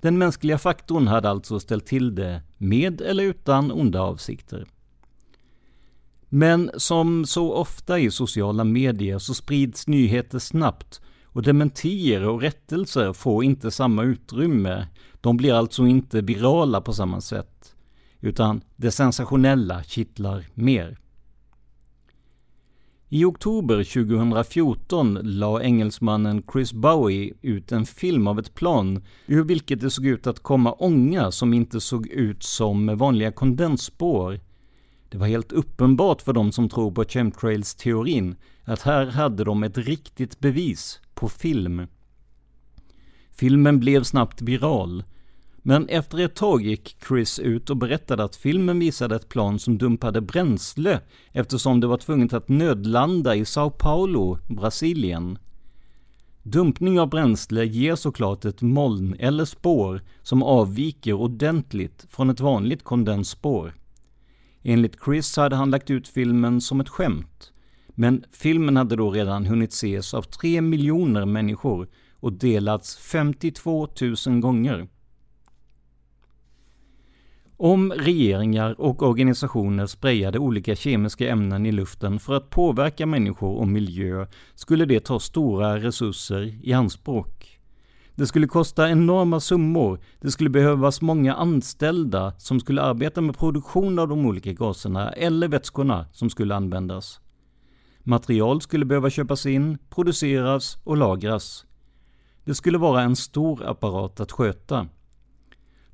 Den 0.00 0.18
mänskliga 0.18 0.58
faktorn 0.58 1.06
hade 1.06 1.30
alltså 1.30 1.60
ställt 1.60 1.86
till 1.86 2.14
det, 2.14 2.42
med 2.56 3.00
eller 3.00 3.24
utan 3.24 3.72
onda 3.72 4.00
avsikter. 4.00 4.66
Men 6.32 6.70
som 6.76 7.26
så 7.26 7.52
ofta 7.52 7.98
i 7.98 8.10
sociala 8.10 8.64
medier 8.64 9.18
så 9.18 9.34
sprids 9.34 9.88
nyheter 9.88 10.38
snabbt 10.38 11.00
och 11.24 11.42
dementier 11.42 12.28
och 12.28 12.40
rättelser 12.40 13.12
får 13.12 13.44
inte 13.44 13.70
samma 13.70 14.02
utrymme. 14.02 14.86
De 15.20 15.36
blir 15.36 15.54
alltså 15.54 15.86
inte 15.86 16.20
virala 16.20 16.80
på 16.80 16.92
samma 16.92 17.20
sätt. 17.20 17.74
Utan 18.20 18.60
det 18.76 18.90
sensationella 18.90 19.82
kittlar 19.82 20.44
mer. 20.54 20.98
I 23.08 23.24
oktober 23.24 23.84
2014 23.84 25.18
la 25.22 25.62
engelsmannen 25.62 26.42
Chris 26.52 26.72
Bowie 26.72 27.34
ut 27.42 27.72
en 27.72 27.86
film 27.86 28.26
av 28.26 28.38
ett 28.38 28.54
plan 28.54 29.04
ur 29.26 29.44
vilket 29.44 29.80
det 29.80 29.90
såg 29.90 30.06
ut 30.06 30.26
att 30.26 30.40
komma 30.40 30.72
ånga 30.72 31.30
som 31.30 31.54
inte 31.54 31.80
såg 31.80 32.06
ut 32.06 32.42
som 32.42 32.96
vanliga 32.96 33.32
kondensspår. 33.32 34.40
Det 35.10 35.18
var 35.18 35.26
helt 35.26 35.52
uppenbart 35.52 36.22
för 36.22 36.32
de 36.32 36.52
som 36.52 36.68
tror 36.68 36.90
på 36.90 37.04
chemtrails-teorin 37.04 38.36
att 38.64 38.82
här 38.82 39.06
hade 39.06 39.44
de 39.44 39.62
ett 39.62 39.78
riktigt 39.78 40.40
bevis 40.40 41.00
på 41.14 41.28
film. 41.28 41.86
Filmen 43.30 43.80
blev 43.80 44.02
snabbt 44.02 44.42
viral 44.42 45.04
men 45.62 45.88
efter 45.88 46.18
ett 46.18 46.34
tag 46.34 46.62
gick 46.62 46.96
Chris 47.08 47.38
ut 47.38 47.70
och 47.70 47.76
berättade 47.76 48.24
att 48.24 48.36
filmen 48.36 48.78
visade 48.78 49.16
ett 49.16 49.28
plan 49.28 49.58
som 49.58 49.78
dumpade 49.78 50.20
bränsle 50.20 51.00
eftersom 51.32 51.80
det 51.80 51.86
var 51.86 51.96
tvunget 51.96 52.32
att 52.32 52.48
nödlanda 52.48 53.36
i 53.36 53.44
Sao 53.44 53.70
Paulo, 53.70 54.38
Brasilien. 54.48 55.38
Dumpning 56.42 57.00
av 57.00 57.08
bränsle 57.08 57.64
ger 57.64 57.94
såklart 57.94 58.44
ett 58.44 58.62
moln 58.62 59.16
eller 59.18 59.44
spår 59.44 60.02
som 60.22 60.42
avviker 60.42 61.12
ordentligt 61.12 62.06
från 62.08 62.30
ett 62.30 62.40
vanligt 62.40 62.84
kondensspår. 62.84 63.79
Enligt 64.62 65.04
Chris 65.04 65.36
hade 65.36 65.56
han 65.56 65.70
lagt 65.70 65.90
ut 65.90 66.08
filmen 66.08 66.60
som 66.60 66.80
ett 66.80 66.88
skämt. 66.88 67.52
Men 67.88 68.24
filmen 68.32 68.76
hade 68.76 68.96
då 68.96 69.10
redan 69.10 69.46
hunnit 69.46 69.72
ses 69.72 70.14
av 70.14 70.22
3 70.22 70.60
miljoner 70.60 71.26
människor 71.26 71.88
och 72.14 72.32
delats 72.32 72.96
52 72.96 73.88
000 74.26 74.40
gånger. 74.40 74.88
Om 77.56 77.92
regeringar 77.92 78.80
och 78.80 79.02
organisationer 79.02 79.86
sprayade 79.86 80.38
olika 80.38 80.76
kemiska 80.76 81.28
ämnen 81.28 81.66
i 81.66 81.72
luften 81.72 82.18
för 82.18 82.34
att 82.34 82.50
påverka 82.50 83.06
människor 83.06 83.56
och 83.56 83.68
miljö 83.68 84.26
skulle 84.54 84.84
det 84.84 85.00
ta 85.00 85.20
stora 85.20 85.78
resurser 85.78 86.58
i 86.62 86.72
anspråk. 86.72 87.59
Det 88.20 88.26
skulle 88.26 88.46
kosta 88.46 88.90
enorma 88.90 89.40
summor, 89.40 90.00
det 90.20 90.30
skulle 90.30 90.50
behövas 90.50 91.02
många 91.02 91.34
anställda 91.34 92.34
som 92.38 92.60
skulle 92.60 92.82
arbeta 92.82 93.20
med 93.20 93.38
produktion 93.38 93.98
av 93.98 94.08
de 94.08 94.26
olika 94.26 94.52
gaserna 94.52 95.12
eller 95.12 95.48
vätskorna 95.48 96.06
som 96.12 96.30
skulle 96.30 96.54
användas. 96.54 97.20
Material 98.02 98.60
skulle 98.60 98.84
behöva 98.84 99.10
köpas 99.10 99.46
in, 99.46 99.78
produceras 99.90 100.78
och 100.84 100.96
lagras. 100.96 101.66
Det 102.44 102.54
skulle 102.54 102.78
vara 102.78 103.02
en 103.02 103.16
stor 103.16 103.66
apparat 103.66 104.20
att 104.20 104.32
sköta. 104.32 104.88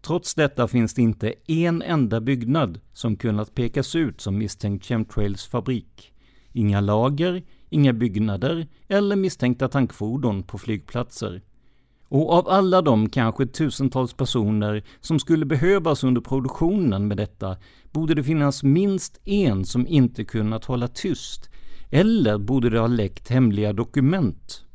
Trots 0.03 0.35
detta 0.35 0.69
finns 0.69 0.95
det 0.95 1.03
inte 1.03 1.35
en 1.47 1.83
enda 1.83 2.21
byggnad 2.21 2.81
som 2.93 3.17
kunnat 3.17 3.55
pekas 3.55 3.97
ut 3.97 4.21
som 4.21 4.39
misstänkt 4.39 4.85
Chemtrails 4.85 5.47
fabrik. 5.47 6.13
Inga 6.53 6.81
lager, 6.81 7.43
inga 7.69 7.93
byggnader 7.93 8.67
eller 8.89 9.17
misstänkta 9.17 9.69
tankfordon 9.69 10.43
på 10.43 10.59
flygplatser. 10.59 11.43
Och 12.09 12.33
av 12.33 12.49
alla 12.49 12.83
de 12.83 13.09
kanske 13.09 13.47
tusentals 13.47 14.13
personer 14.15 14.85
som 15.01 15.19
skulle 15.19 15.47
behövas 15.47 16.05
under 16.05 16.21
produktionen 16.21 17.09
med 17.09 17.17
detta 17.17 17.57
borde 17.93 18.15
det 18.15 18.25
finnas 18.25 18.63
minst 18.63 19.21
en 19.25 19.65
som 19.65 19.87
inte 19.87 20.25
kunnat 20.25 20.65
hålla 20.65 20.89
tyst. 20.89 21.51
Eller 21.91 22.39
borde 22.39 22.71
det 22.71 22.81
ha 22.81 22.87
läckt 22.87 23.29
hemliga 23.29 23.73
dokument 23.73 24.67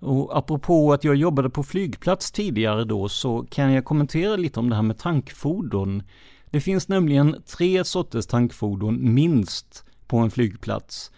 och 0.00 0.36
apropå 0.38 0.92
att 0.92 1.04
jag 1.04 1.16
jobbade 1.16 1.50
på 1.50 1.62
flygplats 1.62 2.32
tidigare 2.32 2.84
då 2.84 3.08
så 3.08 3.46
kan 3.50 3.72
jag 3.72 3.84
kommentera 3.84 4.36
lite 4.36 4.60
om 4.60 4.70
det 4.70 4.76
här 4.76 4.82
med 4.82 4.98
tankfordon. 4.98 6.02
Det 6.50 6.60
finns 6.60 6.88
nämligen 6.88 7.42
tre 7.56 7.84
sorters 7.84 8.26
tankfordon 8.26 9.14
minst 9.14 9.84
på 10.06 10.16
en 10.16 10.30
flygplats. 10.30 11.10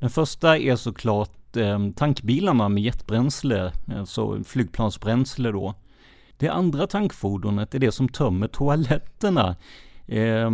Den 0.00 0.10
första 0.10 0.58
är 0.58 0.76
såklart 0.76 1.30
eh, 1.56 1.78
tankbilarna 1.96 2.68
med 2.68 2.82
jetbränsle, 2.82 3.72
alltså 3.96 4.44
flygplansbränsle 4.44 5.50
då. 5.50 5.74
Det 6.36 6.48
andra 6.48 6.86
tankfordonet 6.86 7.74
är 7.74 7.78
det 7.78 7.92
som 7.92 8.08
tömmer 8.08 8.48
toaletterna. 8.48 9.56
Eh, 10.06 10.50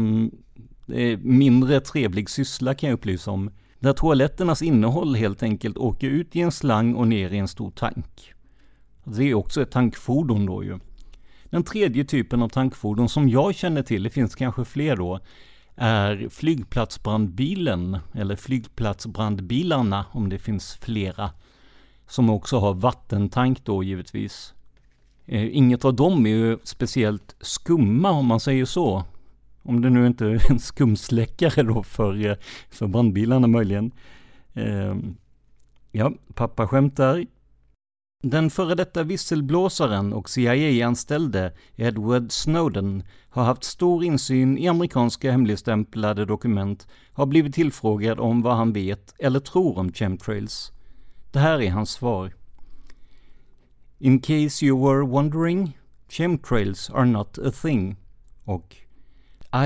mindre 1.18 1.80
trevlig 1.80 2.30
syssla 2.30 2.74
kan 2.74 2.88
jag 2.88 2.94
upplysa 2.94 3.30
om 3.30 3.50
där 3.78 3.92
toaletternas 3.92 4.62
innehåll 4.62 5.14
helt 5.14 5.42
enkelt 5.42 5.76
åker 5.76 6.10
ut 6.10 6.36
i 6.36 6.40
en 6.40 6.52
slang 6.52 6.94
och 6.94 7.08
ner 7.08 7.32
i 7.32 7.38
en 7.38 7.48
stor 7.48 7.70
tank. 7.70 8.32
Det 9.04 9.24
är 9.24 9.34
också 9.34 9.62
ett 9.62 9.70
tankfordon 9.70 10.46
då 10.46 10.64
ju. 10.64 10.78
Den 11.44 11.62
tredje 11.62 12.04
typen 12.04 12.42
av 12.42 12.48
tankfordon 12.48 13.08
som 13.08 13.28
jag 13.28 13.54
känner 13.54 13.82
till, 13.82 14.02
det 14.02 14.10
finns 14.10 14.34
kanske 14.34 14.64
fler 14.64 14.96
då, 14.96 15.20
är 15.82 16.28
flygplatsbrandbilen, 16.28 17.98
eller 18.14 18.36
flygplatsbrandbilarna 18.36 20.06
om 20.12 20.28
det 20.28 20.38
finns 20.38 20.74
flera. 20.74 21.30
Som 22.06 22.30
också 22.30 22.58
har 22.58 22.74
vattentank 22.74 23.64
då 23.64 23.82
givetvis. 23.82 24.54
Eh, 25.26 25.56
inget 25.56 25.84
av 25.84 25.94
dem 25.94 26.26
är 26.26 26.30
ju 26.30 26.58
speciellt 26.64 27.36
skumma 27.40 28.10
om 28.10 28.26
man 28.26 28.40
säger 28.40 28.64
så. 28.64 29.04
Om 29.62 29.80
det 29.80 29.90
nu 29.90 30.06
inte 30.06 30.26
är 30.26 30.50
en 30.50 30.58
skumsläckare 30.58 31.62
då 31.62 31.82
för, 31.82 32.26
eh, 32.26 32.36
för 32.70 32.86
brandbilarna 32.86 33.46
möjligen. 33.46 33.92
Ehm, 34.54 35.16
ja, 35.92 36.12
pappa 36.34 36.68
skämtar. 36.68 37.24
Den 38.22 38.50
före 38.50 38.74
detta 38.74 39.02
visselblåsaren 39.02 40.12
och 40.12 40.30
CIA-anställde 40.30 41.52
Edward 41.76 42.32
Snowden 42.32 43.02
har 43.28 43.44
haft 43.44 43.64
stor 43.64 44.04
insyn 44.04 44.58
i 44.58 44.68
amerikanska 44.68 45.30
hemligstämplade 45.30 46.24
dokument, 46.24 46.86
har 47.12 47.26
blivit 47.26 47.54
tillfrågad 47.54 48.20
om 48.20 48.42
vad 48.42 48.56
han 48.56 48.72
vet 48.72 49.14
eller 49.18 49.40
tror 49.40 49.78
om 49.78 49.92
chemtrails. 49.92 50.72
Det 51.32 51.38
här 51.38 51.62
är 51.62 51.70
hans 51.70 51.90
svar. 51.90 52.34
In 53.98 54.20
case 54.20 54.66
you 54.66 54.88
were 54.88 55.06
wondering, 55.06 55.78
chemtrails 56.08 56.90
are 56.90 57.06
not 57.06 57.38
a 57.38 57.50
thing. 57.62 57.96
Och 58.44 58.76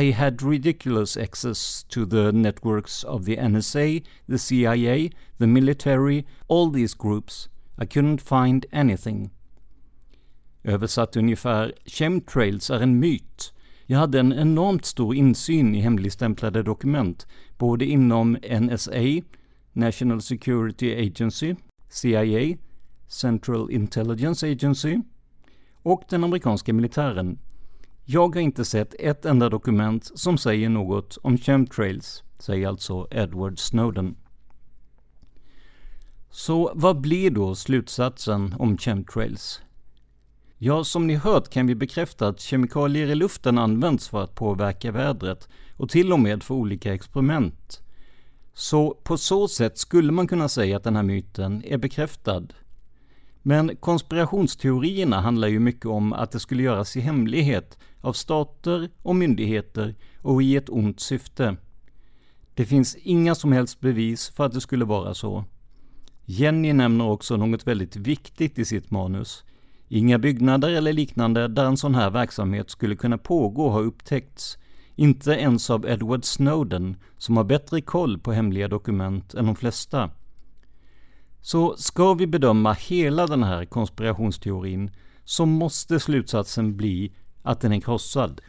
I 0.01 0.13
had 0.13 0.43
ridiculous 0.43 1.17
access 1.17 1.85
to 1.85 2.07
the 2.07 2.33
networks 2.33 3.05
of 3.05 3.25
the 3.25 3.49
NSA, 3.49 4.01
the 4.27 4.39
CIA, 4.39 5.11
the 5.39 5.47
military, 5.47 6.25
all 6.49 6.73
these 6.73 6.97
groups. 6.99 7.49
I 7.77 7.85
couldn't 7.85 8.19
find 8.19 8.67
anything. 8.73 9.31
Översatt 10.63 11.17
ungefär, 11.17 11.73
chemtrails 11.87 12.71
är 12.71 12.81
en 12.81 12.99
myt. 12.99 13.53
Jag 13.87 13.99
hade 13.99 14.21
en 14.21 14.33
enormt 14.33 14.85
stor 14.85 15.15
insyn 15.15 15.75
i 15.75 15.81
hemligstämplade 15.81 16.63
dokument, 16.63 17.27
både 17.59 17.85
inom 17.85 18.39
NSA, 18.61 19.23
National 19.73 20.23
Security 20.23 21.07
Agency, 21.07 21.55
CIA, 21.89 22.57
Central 23.09 23.71
Intelligence 23.71 24.51
Agency 24.51 25.01
och 25.83 26.03
den 26.09 26.25
amerikanska 26.25 26.73
militären. 26.73 27.39
Jag 28.05 28.35
har 28.35 28.41
inte 28.41 28.65
sett 28.65 28.95
ett 28.99 29.25
enda 29.25 29.49
dokument 29.49 30.11
som 30.15 30.39
säger 30.39 30.69
något 30.69 31.19
om 31.23 31.39
chemtrails, 31.39 32.25
säger 32.39 32.69
alltså 32.69 33.09
Edward 33.11 33.59
Snowden. 33.59 34.17
Så 36.37 36.73
vad 36.75 37.01
blir 37.01 37.31
då 37.31 37.55
slutsatsen 37.55 38.55
om 38.59 38.79
chemtrails? 38.79 39.63
Ja, 40.59 40.85
som 40.85 41.07
ni 41.07 41.15
hört 41.15 41.49
kan 41.49 41.67
vi 41.67 41.75
bekräfta 41.75 42.29
att 42.29 42.41
kemikalier 42.41 43.07
i 43.07 43.15
luften 43.15 43.59
används 43.59 44.09
för 44.09 44.25
att 44.25 44.35
påverka 44.35 44.93
vädret 44.93 45.49
och 45.77 45.91
till 45.91 46.13
och 46.13 46.21
med 46.21 46.43
för 46.43 46.55
olika 46.55 46.95
experiment. 46.95 47.83
Så 48.55 48.95
på 48.95 49.19
så 49.19 49.49
sätt 49.49 49.79
skulle 49.79 50.13
man 50.13 50.29
kunna 50.29 50.49
säga 50.49 50.77
att 50.77 50.85
den 50.85 50.97
här 50.97 51.03
myten 51.03 51.65
är 51.65 51.79
bekräftad. 51.79 52.43
Men 53.43 53.77
konspirationsteorierna 53.77 55.21
handlar 55.21 55.49
ju 55.49 55.59
mycket 55.61 55.87
om 55.87 56.13
att 56.13 56.31
det 56.31 56.41
skulle 56.41 56.63
göras 56.63 56.97
i 56.97 57.01
hemlighet 57.01 57.79
av 58.01 58.13
stater 58.13 58.91
och 59.03 59.17
myndigheter 59.17 59.95
och 60.23 60.43
i 60.43 60.57
ett 60.57 60.71
ont 60.71 61.01
syfte. 61.01 61.57
Det 62.55 62.67
finns 62.67 62.97
inga 62.97 63.35
som 63.35 63.53
helst 63.53 63.81
bevis 63.81 64.29
för 64.29 64.47
att 64.47 64.53
det 64.53 64.61
skulle 64.61 64.85
vara 64.85 65.15
så. 65.15 65.45
Jenny 66.25 66.73
nämner 66.73 67.09
också 67.09 67.37
något 67.37 67.67
väldigt 67.67 67.97
viktigt 67.97 68.59
i 68.59 68.65
sitt 68.65 68.91
manus. 68.91 69.45
Inga 69.89 70.19
byggnader 70.19 70.71
eller 70.71 70.93
liknande 70.93 71.49
där 71.49 71.65
en 71.65 71.77
sån 71.77 71.95
här 71.95 72.11
verksamhet 72.11 72.71
skulle 72.71 72.97
kunna 72.97 73.19
pågå 73.19 73.71
har 73.71 73.83
upptäckts. 73.83 74.59
Inte 74.95 75.31
ens 75.31 75.71
av 75.71 75.87
Edward 75.87 76.25
Snowden, 76.25 76.97
som 77.19 77.37
har 77.37 77.45
bättre 77.45 77.81
koll 77.81 78.19
på 78.19 78.33
hemliga 78.33 78.69
dokument 78.69 79.35
än 79.35 79.47
de 79.47 79.57
flesta. 79.57 80.11
Så 81.41 81.77
ska 81.77 82.15
vi 82.15 82.27
bedöma 82.27 82.73
hela 82.73 83.27
den 83.27 83.43
här 83.43 83.65
konspirationsteorin 83.65 84.91
så 85.25 85.47
måste 85.47 86.01
slutsatsen 86.01 86.77
bli 86.77 87.15
att 87.43 87.61
den 87.61 87.73
är 87.73 87.81
krossad. 87.81 88.41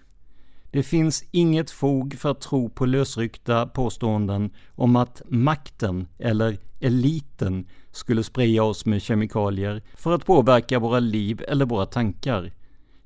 Det 0.75 0.83
finns 0.83 1.23
inget 1.31 1.71
fog 1.71 2.15
för 2.19 2.31
att 2.31 2.41
tro 2.41 2.69
på 2.69 2.85
lösryckta 2.85 3.65
påståenden 3.65 4.49
om 4.69 4.95
att 4.95 5.21
makten, 5.25 6.07
eller 6.19 6.57
eliten, 6.79 7.67
skulle 7.91 8.23
spraya 8.23 8.63
oss 8.63 8.85
med 8.85 9.01
kemikalier 9.01 9.81
för 9.93 10.11
att 10.11 10.25
påverka 10.25 10.79
våra 10.79 10.99
liv 10.99 11.43
eller 11.47 11.65
våra 11.65 11.85
tankar. 11.85 12.51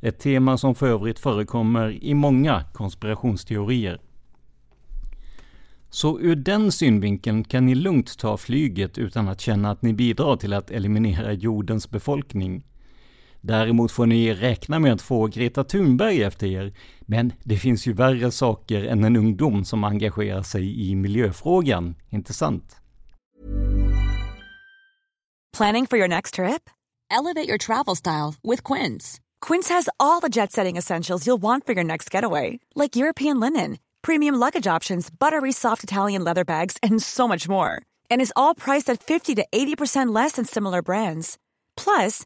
Ett 0.02 0.20
tema 0.20 0.58
som 0.58 0.76
för 0.76 0.88
övrigt 0.88 1.20
förekommer 1.20 2.04
i 2.04 2.14
många 2.14 2.64
konspirationsteorier. 2.74 4.02
Så 5.90 6.20
ur 6.20 6.36
den 6.36 6.72
synvinkeln 6.72 7.44
kan 7.44 7.66
ni 7.66 7.76
lugnt 7.76 8.18
ta 8.18 8.38
flyget 8.38 8.98
utan 8.98 9.28
att 9.28 9.42
känna 9.42 9.72
att 9.72 9.82
ni 9.82 9.94
bidrar 9.94 10.36
till 10.36 10.54
att 10.54 10.72
eliminera 10.72 11.34
jordens 11.34 11.90
befolkning. 11.90 12.64
Däremot 13.42 13.92
får 13.92 14.06
ni 14.06 14.34
räkna 14.34 14.80
med 14.80 14.94
att 14.94 15.02
få 15.02 15.28
Greta 15.28 15.64
Thunberg 15.64 16.24
efter 16.24 16.48
er, 16.48 16.74
men 17.02 17.34
det 17.44 17.58
finns 17.58 17.88
ju 17.88 17.94
värre 17.94 18.32
saker 18.32 18.84
än 18.84 19.04
en 19.04 19.16
ungdom 19.16 19.66
som 19.66 19.84
engagerar 19.84 20.44
sig 20.44 20.90
i 20.90 20.96
miljöfrågan, 20.96 21.96
inte 22.10 22.34
sant? 22.34 22.76
Planning 25.58 25.88
for 25.88 25.98
your 25.98 26.08
next 26.08 26.36
trip? 26.36 26.70
Elevate 27.12 27.50
your 27.50 27.58
travel 27.58 27.96
style 27.96 28.36
with 28.44 28.64
Quince. 28.64 29.20
Quince 29.42 29.74
has 29.74 29.90
all 29.98 30.22
the 30.22 30.30
jet-setting 30.30 30.78
essentials 30.78 31.26
you'll 31.26 31.42
want 31.42 31.66
for 31.66 31.74
your 31.74 31.84
next 31.84 32.14
getaway, 32.14 32.60
like 32.76 32.96
European 32.96 33.40
linen, 33.40 33.78
premium 34.02 34.36
luggage 34.36 34.68
options, 34.68 35.10
buttery 35.10 35.52
soft 35.52 35.84
Italian 35.84 36.24
leather 36.24 36.46
bags, 36.46 36.78
and 36.84 37.02
so 37.02 37.28
much 37.28 37.50
more. 37.50 37.82
And 38.12 38.22
is 38.22 38.34
all 38.36 38.54
priced 38.56 38.90
at 38.90 39.04
50 39.04 39.36
to 39.36 39.46
80% 39.52 40.14
less 40.16 40.34
than 40.34 40.46
similar 40.46 40.82
brands. 40.82 41.38
Plus, 41.76 42.26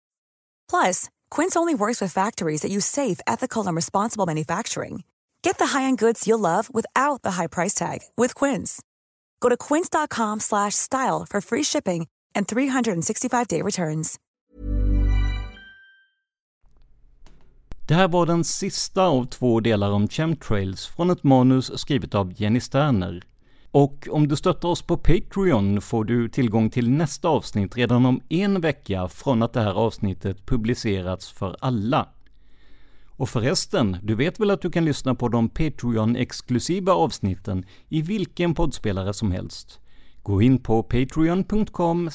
Plus, 0.71 1.09
Quince 1.37 1.59
only 1.59 1.75
works 1.75 2.01
with 2.01 2.13
factories 2.13 2.61
that 2.61 2.71
use 2.71 2.85
safe, 2.85 3.19
ethical, 3.27 3.67
and 3.67 3.75
responsible 3.75 4.25
manufacturing. 4.25 5.03
Get 5.43 5.57
the 5.57 5.77
high-end 5.77 5.99
goods 5.99 6.27
you'll 6.27 6.39
love 6.39 6.69
without 6.73 7.21
the 7.23 7.31
high 7.31 7.47
price 7.47 7.73
tag 7.73 7.99
with 8.17 8.35
Quince. 8.35 8.81
Go 9.41 9.49
to 9.49 9.57
quince.com/style 9.57 11.25
for 11.29 11.41
free 11.41 11.63
shipping 11.63 12.07
and 12.35 12.47
365-day 12.47 13.61
returns. 13.61 14.19
Det 17.87 17.93
här 17.95 18.07
var 18.07 18.25
den 18.25 18.43
sista 18.43 19.03
av 19.03 19.25
två 19.25 19.59
delar 19.59 19.91
om 19.91 20.07
chemtrails 20.07 20.87
från 20.87 21.09
ett 21.09 21.23
manus 21.23 21.79
skrivet 21.79 22.15
av 22.15 22.33
Jenny 22.35 22.59
Sterner. 22.59 23.21
Och 23.71 24.07
om 24.11 24.27
du 24.27 24.35
stöttar 24.35 24.69
oss 24.69 24.81
på 24.81 24.97
Patreon 24.97 25.81
får 25.81 26.05
du 26.05 26.29
tillgång 26.29 26.69
till 26.69 26.89
nästa 26.89 27.27
avsnitt 27.29 27.77
redan 27.77 28.05
om 28.05 28.21
en 28.29 28.61
vecka 28.61 29.07
från 29.07 29.43
att 29.43 29.53
det 29.53 29.61
här 29.61 29.73
avsnittet 29.73 30.45
publicerats 30.45 31.31
för 31.31 31.55
alla. 31.59 32.07
Och 33.07 33.29
förresten, 33.29 33.97
du 34.03 34.15
vet 34.15 34.39
väl 34.39 34.51
att 34.51 34.61
du 34.61 34.71
kan 34.71 34.85
lyssna 34.85 35.15
på 35.15 35.27
de 35.27 35.49
Patreon-exklusiva 35.49 36.91
avsnitten 36.91 37.65
i 37.89 38.01
vilken 38.01 38.53
poddspelare 38.53 39.13
som 39.13 39.31
helst. 39.31 39.79
Gå 40.23 40.41
in 40.41 40.59
på 40.59 40.83
patreon.com 40.83 42.09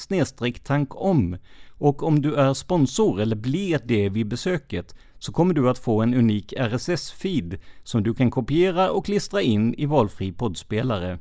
tankom 0.63 1.37
och 1.69 2.03
om 2.03 2.21
du 2.21 2.35
är 2.35 2.53
sponsor 2.53 3.21
eller 3.21 3.35
blir 3.35 3.79
det 3.85 4.09
vid 4.09 4.27
besöket 4.27 4.95
så 5.19 5.31
kommer 5.31 5.53
du 5.53 5.69
att 5.69 5.79
få 5.79 6.01
en 6.01 6.13
unik 6.13 6.53
RSS-feed 6.53 7.59
som 7.83 8.03
du 8.03 8.13
kan 8.13 8.31
kopiera 8.31 8.91
och 8.91 9.05
klistra 9.05 9.41
in 9.41 9.73
i 9.73 9.85
valfri 9.85 10.31
poddspelare. 10.31 11.19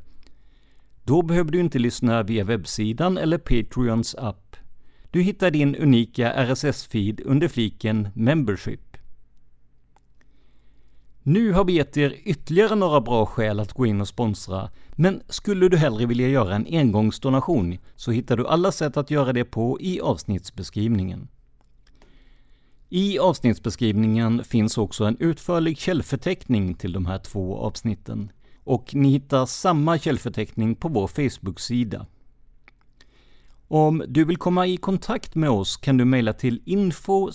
Då 1.07 1.23
behöver 1.23 1.51
du 1.51 1.61
inte 1.61 1.79
lyssna 1.79 2.23
via 2.23 2.45
webbsidan 2.45 3.19
eller 3.19 3.39
Patreons 3.39 4.15
app. 4.15 4.57
Du 5.11 5.23
hittar 5.23 5.51
din 5.51 5.77
unika 5.77 6.33
RSS-feed 6.33 7.21
under 7.25 7.49
fliken 7.49 8.09
Membership. 8.15 8.97
Nu 11.23 11.53
har 11.53 11.65
vi 11.65 11.73
gett 11.73 11.97
er 11.97 12.15
ytterligare 12.25 12.75
några 12.75 13.01
bra 13.01 13.27
skäl 13.27 13.61
att 13.61 13.73
gå 13.73 13.87
in 13.87 14.01
och 14.01 14.09
sponsra, 14.09 14.71
men 14.93 15.23
skulle 15.29 15.69
du 15.69 15.77
hellre 15.77 16.07
vilja 16.07 16.29
göra 16.29 16.55
en 16.55 16.67
engångsdonation 16.71 17.79
så 17.97 18.11
hittar 18.11 18.37
du 18.37 18.47
alla 18.47 18.73
sätt 18.73 18.97
att 18.97 19.11
göra 19.11 19.33
det 19.33 19.45
på 19.45 19.81
i 19.81 20.01
avsnittsbeskrivningen. 20.01 21.29
I 22.89 23.19
avsnittsbeskrivningen 23.19 24.45
finns 24.45 24.79
också 24.79 25.05
en 25.05 25.17
utförlig 25.21 25.79
källförteckning 25.79 26.75
till 26.75 26.93
de 26.93 27.07
här 27.07 27.19
två 27.19 27.59
avsnitten 27.59 28.31
och 28.67 28.95
ni 28.95 29.09
hittar 29.11 29.47
samma 29.47 29.99
källförteckning 29.99 30.75
på 30.75 30.89
vår 30.89 31.07
Facebook-sida. 31.07 32.07
Om 33.69 34.05
du 34.09 34.25
vill 34.25 34.37
komma 34.37 34.67
i 34.67 34.77
kontakt 34.77 35.35
med 35.35 35.51
oss 35.51 35.77
kan 35.77 35.97
du 35.97 36.05
mejla 36.05 36.33
till 36.33 36.63
info 36.65 37.31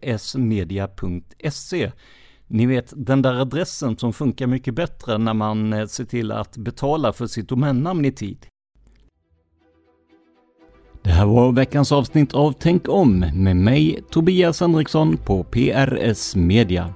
prsmedia.se 0.00 1.92
Ni 2.46 2.66
vet 2.66 2.92
den 2.96 3.22
där 3.22 3.34
adressen 3.34 3.96
som 3.96 4.12
funkar 4.12 4.46
mycket 4.46 4.74
bättre 4.74 5.18
när 5.18 5.34
man 5.34 5.72
eh, 5.72 5.86
ser 5.86 6.04
till 6.04 6.32
att 6.32 6.56
betala 6.56 7.12
för 7.12 7.26
sitt 7.26 7.48
domännamn 7.48 8.04
i 8.04 8.12
tid. 8.12 8.46
Det 11.02 11.10
här 11.10 11.26
var 11.26 11.52
veckans 11.52 11.92
avsnitt 11.92 12.34
av 12.34 12.52
Tänk 12.52 12.88
om 12.88 13.18
med 13.18 13.56
mig 13.56 14.02
Tobias 14.10 14.60
Henriksson 14.60 15.16
på 15.16 15.44
PRS 15.44 16.36
Media. 16.36 16.94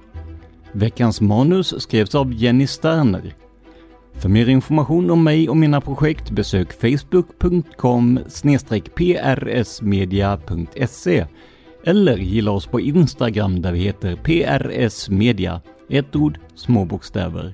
Veckans 0.71 1.21
manus 1.21 1.81
skrevs 1.81 2.15
av 2.15 2.33
Jenny 2.33 2.67
Sterner. 2.67 3.35
För 4.13 4.29
mer 4.29 4.49
information 4.49 5.11
om 5.11 5.23
mig 5.23 5.49
och 5.49 5.57
mina 5.57 5.81
projekt 5.81 6.31
besök 6.31 6.73
facebook.com 6.73 8.19
prsmedia.se 8.95 11.25
eller 11.83 12.17
gilla 12.17 12.51
oss 12.51 12.67
på 12.67 12.79
Instagram 12.79 13.61
där 13.61 13.71
vi 13.71 13.79
heter 13.79 14.15
prsmedia, 14.15 15.61
ett 15.89 16.15
ord, 16.15 16.39
små 16.55 16.85
bokstäver. 16.85 17.53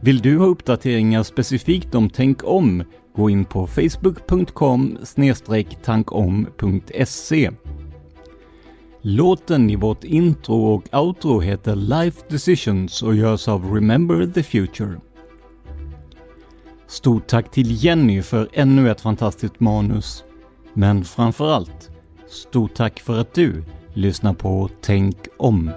Vill 0.00 0.18
du 0.18 0.38
ha 0.38 0.46
uppdateringar 0.46 1.22
specifikt 1.22 1.94
om 1.94 2.10
Tänk 2.10 2.44
om? 2.44 2.84
Gå 3.16 3.30
in 3.30 3.44
på 3.44 3.66
facebook.com 3.66 4.98
tankom.se. 5.82 7.50
Låten 9.04 9.70
i 9.70 9.76
vårt 9.76 10.04
intro 10.04 10.74
och 10.74 10.94
outro 10.94 11.40
heter 11.40 11.76
Life 11.76 12.20
Decisions 12.28 13.02
och 13.02 13.14
görs 13.14 13.48
av 13.48 13.74
Remember 13.74 14.26
the 14.26 14.42
Future. 14.42 15.00
Stort 16.86 17.26
tack 17.26 17.50
till 17.50 17.84
Jenny 17.84 18.22
för 18.22 18.48
ännu 18.52 18.90
ett 18.90 19.00
fantastiskt 19.00 19.60
manus. 19.60 20.24
Men 20.72 21.04
framförallt, 21.04 21.90
stort 22.28 22.74
tack 22.74 23.00
för 23.00 23.18
att 23.18 23.34
du 23.34 23.64
lyssnar 23.94 24.34
på 24.34 24.68
Tänk 24.80 25.16
om. 25.36 25.70